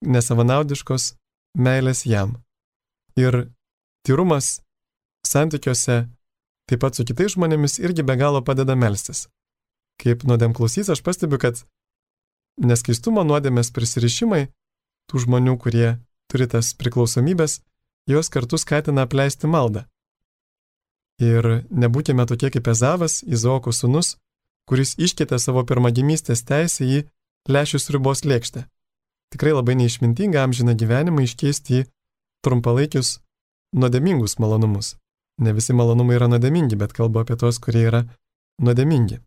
nesavanaudiškos 0.04 1.14
meilės 1.56 2.04
jam. 2.06 2.36
Ir 3.16 3.48
tyrumas 4.06 4.60
santykiuose, 5.26 6.06
taip 6.70 6.82
pat 6.84 6.98
su 6.98 7.06
kitais 7.08 7.38
žmonėmis, 7.38 7.80
irgi 7.80 8.04
be 8.04 8.18
galo 8.20 8.42
padeda 8.44 8.76
melstis. 8.76 9.28
Kaip 10.02 10.26
nuodėm 10.28 10.54
klausys, 10.54 10.90
aš 10.92 11.02
pastebiu, 11.06 11.40
kad 11.40 11.64
neskaistumo 12.62 13.24
nuodėmės 13.28 13.72
prisirišimai 13.76 14.48
tų 15.10 15.26
žmonių, 15.26 15.58
kurie 15.62 15.90
turi 16.32 16.48
tas 16.50 16.74
priklausomybės, 16.78 17.60
jos 18.10 18.30
kartu 18.30 18.58
skatina 18.62 19.06
apleisti 19.06 19.48
maldą. 19.48 19.86
Ir 21.22 21.66
nebūkime 21.72 22.26
tokie 22.28 22.52
kaip 22.52 22.68
Ezavas, 22.68 23.22
Izaoko 23.24 23.72
sūnus, 23.72 24.18
kuris 24.68 24.96
iškėtė 25.00 25.40
savo 25.40 25.64
pirmagimystės 25.64 26.44
teisę 26.44 26.84
į 26.84 27.04
lešius 27.48 27.88
ribos 27.94 28.26
lėkštę. 28.26 28.66
Tikrai 29.32 29.54
labai 29.56 29.78
neišmintinga 29.80 30.44
amžina 30.44 30.76
gyvenimą 30.76 31.24
iškeisti 31.26 31.80
į 31.80 31.86
trumpalaikius 32.46 33.20
nuodėmingus 33.76 34.38
malonumus. 34.40 34.96
Ne 35.42 35.52
visi 35.56 35.76
malonumai 35.76 36.18
yra 36.20 36.30
nuodėmingi, 36.32 36.78
bet 36.80 36.94
kalbu 36.96 37.24
apie 37.24 37.36
tos, 37.40 37.60
kurie 37.60 37.86
yra 37.90 38.04
nuodėmingi. 38.64 39.20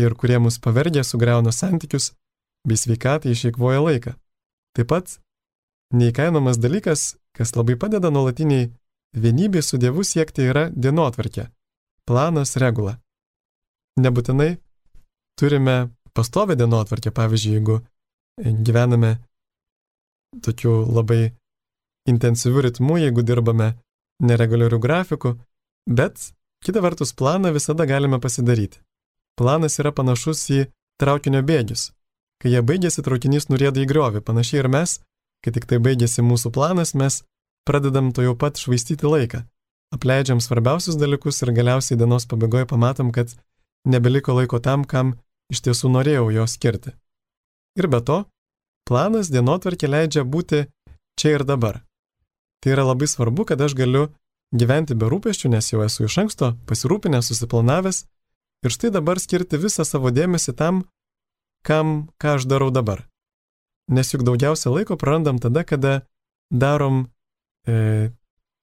Ir 0.00 0.16
kurie 0.18 0.40
mus 0.42 0.58
pavergia, 0.58 1.04
sugriauna 1.06 1.52
santykius, 1.54 2.12
bei 2.68 2.76
sveikatai 2.80 3.34
išeikvoja 3.34 3.82
laiką. 3.84 4.14
Taip 4.74 4.88
pat 4.90 5.18
neįkainomas 5.94 6.58
dalykas, 6.58 7.14
kas 7.36 7.54
labai 7.56 7.76
padeda 7.78 8.10
nuolatiniai 8.10 8.70
vienybė 9.14 9.62
su 9.62 9.78
Dievu 9.78 10.04
siekti 10.04 10.48
yra 10.50 10.68
dienotvarkė, 10.70 11.48
planas, 12.08 12.56
regula. 12.56 12.98
Nebūtinai 14.00 14.56
turime 15.38 15.76
pastovę 16.14 16.56
dienotvarkę, 16.58 17.12
pavyzdžiui, 17.14 17.54
jeigu 17.58 17.78
gyvename 18.66 19.16
tokiu 20.42 20.82
labai 20.90 21.32
intensyviu 22.10 22.64
ritmu, 22.66 22.98
jeigu 22.98 23.22
dirbame 23.22 23.74
nereguliarių 24.22 24.78
grafikų, 24.82 25.34
bet 25.86 26.32
kita 26.64 26.82
vertus 26.82 27.14
planą 27.14 27.52
visada 27.54 27.86
galime 27.86 28.20
pasidaryti. 28.20 28.80
Planas 29.38 29.78
yra 29.82 29.92
panašus 29.92 30.42
į 30.50 30.60
traukinio 31.00 31.42
bėgius. 31.42 31.90
Kai 32.42 32.52
jie 32.52 32.62
baigėsi, 32.62 33.02
traukinys 33.04 33.48
nurėda 33.48 33.82
į 33.82 33.88
griovį. 33.90 34.22
Panašiai 34.24 34.62
ir 34.64 34.68
mes, 34.72 34.98
kai 35.44 35.54
tik 35.54 35.68
tai 35.70 35.80
baigėsi 35.82 36.24
mūsų 36.24 36.52
planas, 36.54 36.94
mes 36.94 37.22
pradedam 37.68 38.12
to 38.12 38.24
jau 38.24 38.34
pat 38.36 38.60
švaistyti 38.60 39.08
laiką. 39.08 39.44
Apleidžiam 39.94 40.40
svarbiausius 40.42 40.98
dalykus 41.00 41.40
ir 41.44 41.54
galiausiai 41.54 41.98
dienos 41.98 42.26
pabaigoje 42.26 42.66
pamatom, 42.68 43.12
kad 43.14 43.32
nebeliko 43.86 44.34
laiko 44.34 44.58
tam, 44.58 44.84
kam 44.84 45.14
iš 45.52 45.62
tiesų 45.64 45.92
norėjau 45.94 46.30
jo 46.34 46.46
skirti. 46.50 46.94
Ir 47.78 47.88
be 47.90 48.00
to, 48.00 48.24
planas 48.88 49.30
dienotvarkė 49.32 49.90
leidžia 49.90 50.24
būti 50.24 50.64
čia 51.20 51.36
ir 51.38 51.44
dabar. 51.46 51.82
Tai 52.62 52.72
yra 52.74 52.86
labai 52.90 53.08
svarbu, 53.10 53.44
kad 53.48 53.60
aš 53.60 53.76
galiu 53.76 54.08
gyventi 54.54 54.96
be 54.96 55.08
rūpeščių, 55.10 55.50
nes 55.52 55.70
jau 55.72 55.82
esu 55.84 56.06
iš 56.08 56.18
anksto 56.24 56.52
pasirūpinęs, 56.68 57.28
susiplanavęs 57.30 58.04
ir 58.64 58.72
štai 58.72 58.90
dabar 58.94 59.20
skirti 59.20 59.60
visą 59.60 59.84
savo 59.84 60.12
dėmesį 60.14 60.54
tam, 60.56 60.84
kam, 61.64 62.08
ką 62.20 62.36
aš 62.38 62.46
darau 62.50 62.70
dabar. 62.70 63.04
Nes 63.88 64.12
juk 64.12 64.24
daugiausia 64.24 64.72
laiko 64.72 64.96
prarandam 65.00 65.40
tada, 65.40 65.64
kada 65.64 66.04
darom 66.52 67.08
e, 67.66 68.12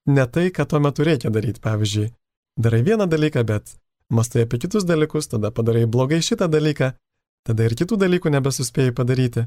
ne 0.06 0.26
tai, 0.26 0.50
ką 0.54 0.66
tuo 0.66 0.80
metu 0.82 1.06
reikia 1.06 1.30
daryti. 1.30 1.62
Pavyzdžiui, 1.62 2.10
darai 2.58 2.82
vieną 2.82 3.06
dalyką, 3.10 3.44
bet 3.46 3.76
mastai 4.10 4.46
apie 4.46 4.58
kitus 4.62 4.86
dalykus, 4.86 5.28
tada 5.28 5.50
padarai 5.50 5.86
blogai 5.86 6.22
šitą 6.22 6.48
dalyką, 6.50 6.92
tada 7.46 7.66
ir 7.66 7.76
kitų 7.78 7.98
dalykų 7.98 8.34
nebesuspėjai 8.34 8.94
padaryti. 8.94 9.46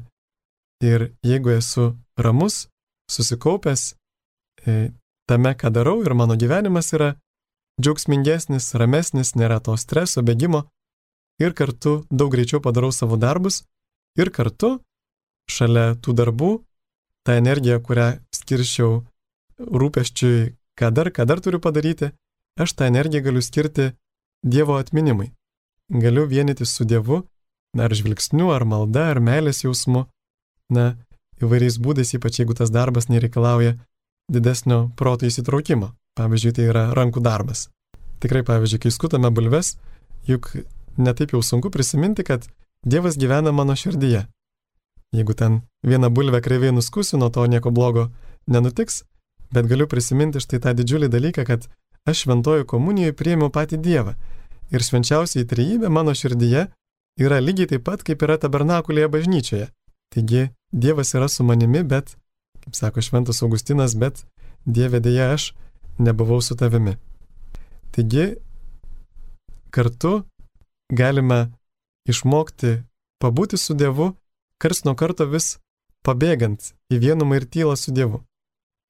Ir 0.84 1.10
jeigu 1.24 1.54
esu 1.56 1.94
ramus, 2.20 2.66
susikaupęs 3.08 3.94
e, 4.66 4.92
tame, 5.28 5.52
ką 5.56 5.72
darau 5.72 6.02
ir 6.04 6.14
mano 6.14 6.36
gyvenimas 6.36 6.92
yra 6.92 7.14
džiaugsmingesnis, 7.80 8.74
ramesnis, 8.76 9.34
nėra 9.36 9.60
to 9.64 9.76
streso, 9.80 10.24
bėgimo 10.24 10.66
ir 11.42 11.54
kartu 11.56 12.04
daug 12.10 12.30
greičiau 12.32 12.60
padarau 12.64 12.92
savo 12.92 13.16
darbus 13.16 13.62
ir 14.16 14.30
kartu 14.30 14.78
šalia 15.50 15.94
tų 16.02 16.14
darbų 16.20 16.50
tą 17.26 17.36
energiją, 17.40 17.80
kurią 17.82 18.08
skirščiau 18.34 19.02
rūpeščiui, 19.58 20.52
ką 20.78 20.90
dar, 20.94 21.10
ką 21.10 21.26
dar 21.26 21.42
turiu 21.42 21.60
padaryti, 21.62 22.12
aš 22.60 22.74
tą 22.78 22.90
energiją 22.90 23.24
galiu 23.28 23.42
skirti 23.42 23.92
Dievo 24.46 24.76
atminimui. 24.78 25.32
Galiu 25.90 26.26
vienytis 26.30 26.74
su 26.76 26.84
Dievu, 26.84 27.22
ar 27.78 27.94
žvilgsniu, 27.98 28.50
ar 28.54 28.66
malda, 28.68 29.08
ar 29.10 29.18
meilės 29.18 29.64
jausmu, 29.64 30.04
na, 30.70 30.94
įvairiais 31.42 31.80
būdais, 31.82 32.12
ypač 32.14 32.40
jeigu 32.40 32.54
tas 32.54 32.70
darbas 32.70 33.08
nereikalauja 33.10 33.74
didesnio 34.32 34.90
proto 34.98 35.26
įsitraukimo. 35.26 35.92
Pavyzdžiui, 36.16 36.52
tai 36.56 36.68
yra 36.70 36.84
rankų 36.96 37.20
darbas. 37.24 37.66
Tikrai, 38.22 38.44
pavyzdžiui, 38.46 38.80
kai 38.86 38.92
skutame 38.94 39.30
bulves, 39.34 39.74
juk 40.28 40.52
netaip 40.98 41.32
jau 41.34 41.42
sunku 41.42 41.70
prisiminti, 41.70 42.24
kad 42.24 42.46
Dievas 42.86 43.16
gyvena 43.18 43.52
mano 43.52 43.74
širdyje. 43.76 44.26
Jeigu 45.12 45.34
ten 45.34 45.60
vieną 45.82 46.10
bulvę 46.10 46.40
kreiviai 46.40 46.72
nuskusiu, 46.72 47.18
nuo 47.18 47.30
to 47.30 47.46
nieko 47.46 47.70
blogo 47.70 48.10
nenutiks, 48.46 49.04
bet 49.50 49.66
galiu 49.66 49.86
prisiminti 49.86 50.40
štai 50.42 50.60
tą 50.60 50.74
didžiulį 50.76 51.08
dalyką, 51.10 51.44
kad 51.46 51.68
aš 52.06 52.24
šventojo 52.24 52.66
komunijoje 52.66 53.14
priėmiau 53.18 53.50
patį 53.50 53.80
Dievą. 53.82 54.14
Ir 54.70 54.82
švenčiausiai 54.82 55.46
trejybė 55.46 55.90
mano 55.90 56.14
širdyje 56.14 56.66
yra 57.22 57.40
lygiai 57.40 57.70
taip 57.70 57.84
pat, 57.86 58.02
kaip 58.06 58.22
yra 58.22 58.38
tabernakulėje 58.38 59.10
bažnyčioje. 59.10 59.68
Taigi 60.14 60.48
Dievas 60.72 61.14
yra 61.14 61.28
su 61.28 61.44
manimi, 61.46 61.82
bet, 61.82 62.16
kaip 62.64 62.74
sako 62.74 63.02
šventas 63.02 63.42
Augustinas, 63.42 63.94
bet 63.94 64.24
Dieve 64.66 65.00
dėja 65.00 65.32
aš 65.34 65.52
nebuvau 65.98 66.40
su 66.42 66.56
tavimi. 66.58 66.96
Taigi 67.94 68.34
kartu 69.70 70.24
galime 70.92 71.52
išmokti 72.08 72.82
pabūti 73.22 73.58
su 73.58 73.74
Dievu, 73.74 74.14
kars 74.62 74.84
nuo 74.84 74.94
karto 74.94 75.26
vis 75.26 75.56
pabėgant 76.06 76.72
į 76.92 77.02
vienumą 77.02 77.40
ir 77.40 77.46
tylą 77.50 77.76
su 77.76 77.92
Dievu 77.92 78.22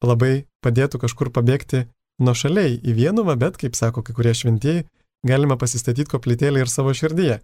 labai 0.05 0.47
padėtų 0.65 1.01
kažkur 1.01 1.31
pabėgti 1.33 1.87
nuo 2.21 2.35
šaliai 2.35 2.77
į 2.81 2.97
vienumą, 2.97 3.37
bet, 3.39 3.57
kaip 3.61 3.77
sako 3.77 4.03
kai 4.03 4.15
kurie 4.17 4.35
šventieji, 4.35 4.87
galime 5.27 5.57
pasistatyti 5.57 6.11
koplytėlį 6.13 6.65
ir 6.65 6.73
savo 6.73 6.95
širdyje. 6.97 7.41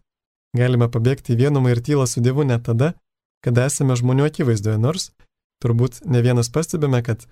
Galime 0.56 0.88
pabėgti 0.92 1.32
į 1.32 1.44
vienumą 1.44 1.72
ir 1.72 1.80
tylą 1.84 2.06
su 2.06 2.20
Dievu 2.20 2.44
net 2.44 2.66
tada, 2.68 2.92
kada 3.44 3.66
esame 3.70 3.96
žmonių 3.96 4.28
akivaizdoje, 4.28 4.78
nors 4.78 5.10
turbūt 5.64 6.02
ne 6.04 6.20
vienas 6.22 6.50
pastebime, 6.52 7.00
kad 7.02 7.24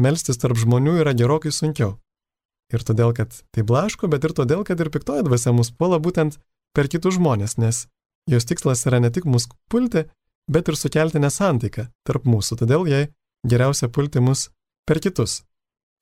melstis 0.00 0.38
tarp 0.42 0.58
žmonių 0.60 0.98
yra 1.00 1.14
gerokai 1.16 1.52
sunkiau. 1.54 1.96
Ir 2.74 2.82
todėl, 2.82 3.14
kad 3.14 3.32
tai 3.54 3.62
blaško, 3.62 4.10
bet 4.10 4.24
ir 4.26 4.34
todėl, 4.34 4.64
kad 4.66 4.80
ir 4.82 4.90
piktoji 4.90 5.24
dvasia 5.24 5.54
mus 5.54 5.70
puola 5.70 6.00
būtent 6.02 6.40
per 6.76 6.90
kitus 6.92 7.16
žmonės, 7.16 7.56
nes 7.56 7.86
jos 8.28 8.44
tikslas 8.44 8.84
yra 8.88 9.00
ne 9.00 9.10
tik 9.10 9.24
mus 9.24 9.48
pulti, 9.72 10.04
bet 10.52 10.68
ir 10.68 10.76
sukelti 10.76 11.22
nesantaiką 11.22 11.88
tarp 12.06 12.26
mūsų. 12.28 12.60
Todėl 12.60 12.86
jai 12.90 13.06
geriausia 13.48 13.88
pulti 13.88 14.20
mus 14.20 14.50
per 14.86 15.00
kitus, 15.00 15.40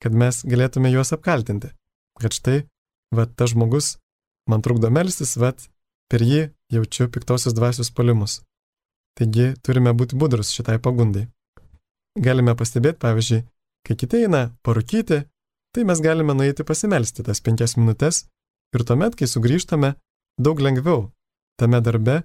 kad 0.03 0.13
mes 0.13 0.43
galėtume 0.43 0.91
juos 0.91 1.13
apkaltinti. 1.15 1.71
Kad 2.19 2.35
štai, 2.35 2.57
va, 3.15 3.25
tas 3.25 3.53
žmogus 3.53 3.95
man 4.49 4.61
trukdo 4.65 4.91
melstis, 4.93 5.35
va, 5.41 5.53
per 6.11 6.21
jį 6.21 6.49
jaučiu 6.71 7.09
piktosios 7.09 7.55
dvasios 7.57 7.91
palimus. 7.95 8.41
Taigi 9.15 9.53
turime 9.63 9.93
būti 9.95 10.17
budrus 10.19 10.51
šitai 10.51 10.77
pagundai. 10.83 11.29
Galime 12.19 12.55
pastebėti, 12.55 12.99
pavyzdžiui, 13.01 13.43
kai 13.87 13.95
kiti 13.99 14.25
eina 14.25 14.49
parūkyti, 14.63 15.21
tai 15.75 15.83
mes 15.87 16.01
galime 16.03 16.35
nueiti 16.35 16.63
pasimelsti 16.67 17.23
tas 17.27 17.41
penkias 17.43 17.75
minutės 17.79 18.25
ir 18.75 18.83
tuomet, 18.87 19.15
kai 19.19 19.27
sugrįžtame, 19.27 19.95
daug 20.41 20.59
lengviau 20.59 21.09
tame 21.59 21.81
darbe 21.81 22.23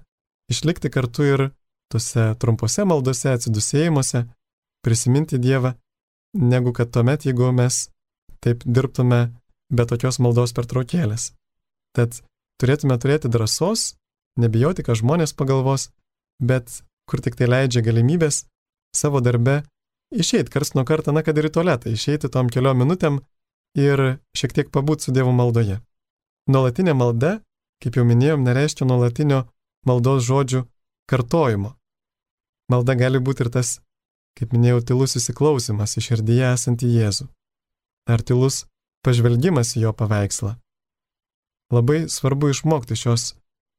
išlikti 0.51 0.91
kartu 0.91 1.27
ir 1.27 1.43
tuose 1.91 2.31
trumpose 2.39 2.85
maldose, 2.87 3.33
atsidusėjimuose, 3.35 4.25
prisiminti 4.83 5.39
Dievą 5.39 5.75
negu 6.33 6.73
kad 6.73 6.91
tuomet, 6.91 7.25
jeigu 7.27 7.51
mes 7.55 7.87
taip 8.43 8.63
dirbtume 8.65 9.21
be 9.71 9.85
tokios 9.87 10.19
maldos 10.23 10.55
pertraukėlės. 10.55 11.31
Tad 11.95 12.21
turėtume 12.61 12.95
turėti 12.99 13.31
drąsos, 13.31 13.95
nebijoti, 14.39 14.85
ką 14.87 14.95
žmonės 14.99 15.35
pagalvos, 15.35 15.89
bet 16.39 16.81
kur 17.09 17.23
tik 17.23 17.35
tai 17.35 17.49
leidžia 17.51 17.83
galimybės 17.83 18.45
savo 18.95 19.19
darbe 19.23 19.61
išeiti 20.15 20.51
kars 20.51 20.73
nuo 20.75 20.85
karto, 20.87 21.11
na 21.11 21.23
kad 21.23 21.37
ir 21.37 21.47
į 21.49 21.53
tualetą, 21.55 21.91
išeiti 21.91 22.31
tom 22.31 22.49
keliom 22.51 22.83
minutėm 22.83 23.19
ir 23.79 24.19
šiek 24.35 24.55
tiek 24.55 24.71
pabūti 24.71 25.07
su 25.07 25.15
Dievo 25.15 25.31
maldoje. 25.35 25.79
Nuolatinė 26.51 26.95
malda, 26.97 27.39
kaip 27.81 27.97
jau 27.97 28.05
minėjom, 28.07 28.43
nereiškia 28.45 28.87
nuolatinio 28.87 29.45
maldos 29.87 30.25
žodžių 30.27 30.65
kartojimo. 31.09 31.75
Malda 32.71 32.95
gali 32.95 33.19
būti 33.19 33.45
ir 33.45 33.51
tas 33.53 33.79
kaip 34.39 34.53
minėjau, 34.55 34.81
tylus 34.91 35.17
įsiklausimas 35.19 35.97
į 35.99 36.05
širdyje 36.07 36.51
esantį 36.53 36.91
Jėzų. 36.95 37.27
Ar 38.09 38.23
tylus 38.25 38.65
pažvelgimas 39.05 39.75
į 39.75 39.87
jo 39.87 39.93
paveikslą. 39.97 40.55
Labai 41.71 42.05
svarbu 42.11 42.51
išmokti 42.51 42.97
šios 42.99 43.33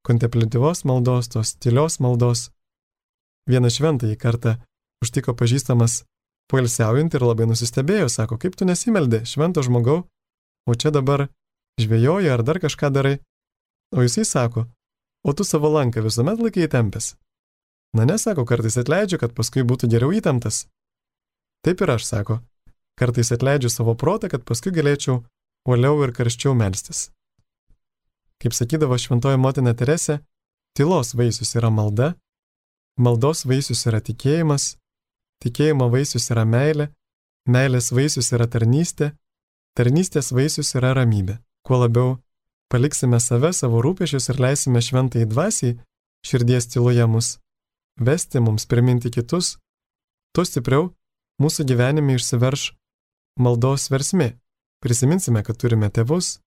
kontemplatyvos 0.07 0.85
maldos, 0.89 1.31
tos 1.33 1.55
tylios 1.61 1.99
maldos. 2.03 2.51
Vieną 3.51 3.71
šventąjį 3.75 4.17
kartą 4.19 4.57
užtiko 5.03 5.35
pažįstamas 5.39 6.03
poilsiaujant 6.51 7.15
ir 7.15 7.25
labai 7.27 7.49
nusistebėjo, 7.51 8.09
sako, 8.13 8.39
kaip 8.39 8.57
tu 8.59 8.67
nesimeldė, 8.69 9.23
švento 9.29 9.63
žmogau, 9.67 10.03
o 10.67 10.75
čia 10.75 10.93
dabar 10.95 11.27
žvėjoji 11.81 12.31
ar 12.33 12.43
dar 12.47 12.61
kažką 12.63 12.91
darai. 12.95 13.19
O 13.93 14.03
jisai 14.03 14.25
sako, 14.25 14.67
o 15.25 15.33
tu 15.33 15.45
savo 15.45 15.69
lanką 15.69 16.03
visuomet 16.05 16.41
laikai 16.41 16.65
įtempęs. 16.67 17.13
Na 17.93 18.07
nesako, 18.09 18.47
kartais 18.49 18.79
atleidžiu, 18.81 19.19
kad 19.21 19.35
paskui 19.37 19.67
būtų 19.69 19.91
geriau 19.93 20.15
įtemptas. 20.17 20.65
Taip 21.63 21.83
ir 21.85 21.93
aš 21.93 22.07
sako, 22.09 22.39
kartais 22.97 23.33
atleidžiu 23.37 23.69
savo 23.71 23.95
protą, 23.95 24.31
kad 24.33 24.47
paskui 24.49 24.73
galėčiau 24.73 25.21
uoliau 25.69 26.01
ir 26.07 26.15
karščiau 26.17 26.57
melstis. 26.57 27.11
Kaip 28.43 28.57
sakydavo 28.57 28.97
šventoji 28.99 29.39
motina 29.39 29.75
Teresė, 29.77 30.23
tylos 30.75 31.13
vaisius 31.15 31.53
yra 31.61 31.71
malda, 31.71 32.15
maldos 32.99 33.45
vaisius 33.47 33.85
yra 33.87 34.01
tikėjimas, 34.01 34.79
tikėjimo 35.45 35.87
vaisius 35.93 36.31
yra 36.33 36.47
meilė, 36.49 36.89
meilės 37.47 37.93
vaisius 37.93 38.33
yra 38.33 38.49
tarnystė, 38.49 39.13
tarnystės 39.77 40.33
vaisius 40.33 40.75
yra 40.81 40.97
ramybė. 40.99 41.39
Kuo 41.63 41.79
labiau 41.85 42.17
paliksime 42.73 43.21
save, 43.21 43.53
savo 43.53 43.83
rūpešius 43.85 44.31
ir 44.33 44.41
leisime 44.41 44.81
šventai 44.81 45.27
dvasiai 45.29 45.77
širdies 46.27 46.71
tyloje 46.73 47.07
mus 47.07 47.29
vesti, 48.01 48.41
mums 48.41 48.67
priminti 48.67 49.13
kitus, 49.13 49.57
tuo 50.33 50.45
stipriau 50.49 50.91
mūsų 51.43 51.67
gyvenime 51.69 52.17
išsiverš 52.17 52.71
maldos 53.43 53.91
versmi. 53.93 54.33
Prisiminsime, 54.83 55.43
kad 55.47 55.59
turime 55.61 55.91
tėvus, 55.95 56.41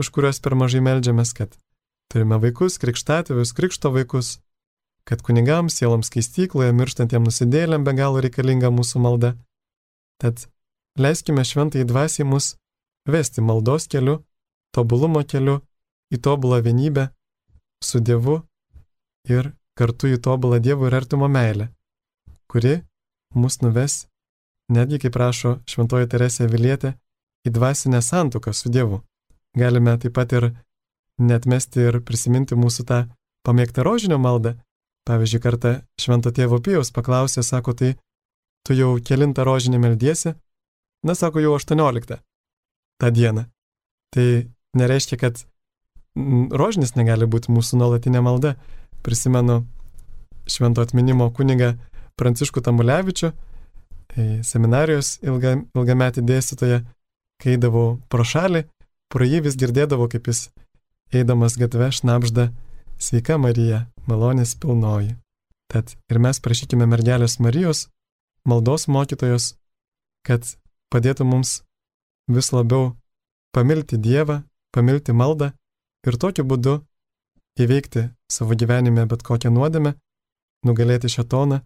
už 0.00 0.10
kuriuos 0.12 0.40
per 0.44 0.56
mažai 0.58 0.82
melžiamės, 0.84 1.32
kad 1.36 1.54
turime 2.12 2.36
vaikus, 2.42 2.76
krikštatėvius, 2.82 3.54
krikšto 3.56 3.92
vaikus, 3.94 4.40
kad 5.08 5.22
kunigams, 5.24 5.78
sieloms 5.78 6.12
keistykloje, 6.12 6.74
mirštantiem 6.76 7.24
nusidėlėm 7.24 7.86
be 7.86 7.94
galo 7.96 8.20
reikalinga 8.20 8.72
mūsų 8.74 9.00
malda. 9.00 9.32
Tad 10.20 10.44
leiskime 11.00 11.46
šventai 11.46 11.86
dvasiai 11.88 12.26
mus 12.28 12.54
vesti 13.08 13.40
maldos 13.40 13.88
keliu, 13.88 14.20
tobulumo 14.74 15.22
keliu, 15.24 15.60
į 16.10 16.18
tobulą 16.18 16.60
vienybę 16.64 17.08
su 17.84 18.00
Dievu 18.00 18.40
ir 19.30 19.52
kartu 19.78 20.10
į 20.10 20.20
tobulą 20.22 20.58
Dievo 20.62 20.88
ir 20.88 20.96
artimo 20.98 21.28
meilę, 21.28 21.70
kuri 22.50 22.80
mus 23.34 23.60
nuves, 23.62 24.06
netgi 24.70 24.98
kaip 25.04 25.14
prašo 25.14 25.58
Šventoji 25.70 26.10
Teresė 26.10 26.48
Vilietė, 26.50 26.96
į 27.46 27.54
dvasinę 27.56 28.02
santuoką 28.02 28.52
su 28.52 28.72
Dievu. 28.72 29.00
Galime 29.56 29.96
taip 29.98 30.14
pat 30.18 30.32
ir 30.36 30.50
netmesti 31.18 31.86
ir 31.88 32.00
prisiminti 32.06 32.58
mūsų 32.58 32.86
tą 32.86 33.00
pamėgtą 33.46 33.84
rožinio 33.86 34.18
maldą. 34.18 34.56
Pavyzdžiui, 35.08 35.40
kartą 35.42 35.70
Švento 35.98 36.30
Tėvo 36.30 36.60
Pijaus 36.60 36.92
paklausė, 36.92 37.42
sako, 37.42 37.72
tai 37.74 37.94
tu 38.66 38.76
jau 38.76 38.92
kilintą 39.00 39.46
rožinį 39.48 39.80
meldiesi? 39.80 40.34
Na, 41.06 41.16
sako, 41.16 41.40
jau 41.40 41.54
18 41.56 42.20
tą 43.00 43.10
dieną. 43.10 43.46
Tai 44.12 44.26
nereiškia, 44.76 45.18
kad 45.18 45.42
rožinis 46.50 46.96
negali 46.98 47.28
būti 47.30 47.52
mūsų 47.54 47.80
nuolatinė 47.80 48.22
malda, 48.24 48.56
prisimenu 49.06 49.62
švento 50.50 50.82
atminimo 50.84 51.30
kunigą 51.34 51.76
Pranciškų 52.20 52.60
Tamulevičių, 52.66 53.30
e, 53.30 54.24
seminarijos 54.44 55.18
ilga, 55.24 55.56
ilgametį 55.74 56.24
dėstytoją, 56.26 56.82
kai 57.40 57.54
eidavau 57.54 58.00
pro 58.12 58.26
šalį, 58.26 58.66
pro 59.08 59.24
jį 59.24 59.44
vis 59.46 59.56
girdėdavau, 59.56 60.10
kaip 60.12 60.28
jis 60.28 60.50
eidamas 61.14 61.56
gatve 61.56 61.88
šnapžda 61.96 62.50
Sveika 63.00 63.38
Marija, 63.40 63.86
malonės 64.06 64.52
pilnoji. 64.60 65.14
Tad 65.72 65.94
ir 66.10 66.18
mes 66.20 66.42
prašykime 66.42 66.84
mergelės 66.90 67.38
Marijos, 67.40 67.86
maldos 68.44 68.88
mokytojos, 68.90 69.54
kad 70.26 70.44
padėtų 70.92 71.24
mums 71.24 71.62
vis 72.28 72.50
labiau 72.52 72.92
pamilti 73.54 73.96
Dievą, 73.96 74.42
pamilti 74.74 75.14
maldą 75.16 75.50
ir 76.06 76.16
tokiu 76.20 76.44
būdu 76.44 76.78
įveikti 77.60 78.06
savo 78.30 78.56
gyvenime 78.56 79.06
bet 79.10 79.24
kokią 79.26 79.50
nuodėmę, 79.54 79.94
nugalėti 80.66 81.10
šetoną 81.12 81.60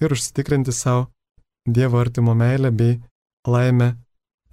ir 0.00 0.14
užsitikrinti 0.16 0.72
savo 0.72 1.10
Dievo 1.64 1.96
artimo 1.96 2.34
meilę 2.36 2.68
bei 2.76 2.98
laimę 3.48 3.94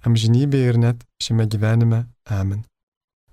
amžinybėje 0.08 0.68
ir 0.70 0.78
net 0.80 1.02
šiame 1.20 1.44
gyvenime. 1.44 2.06
Amen. 2.24 2.62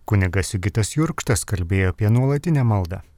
Kunigas 0.03 0.51
Jugitas 0.51 0.91
Jurkštas 0.97 1.45
kalbėjo 1.47 1.93
apie 1.93 2.09
nuolatinę 2.11 2.65
maldą. 2.67 2.99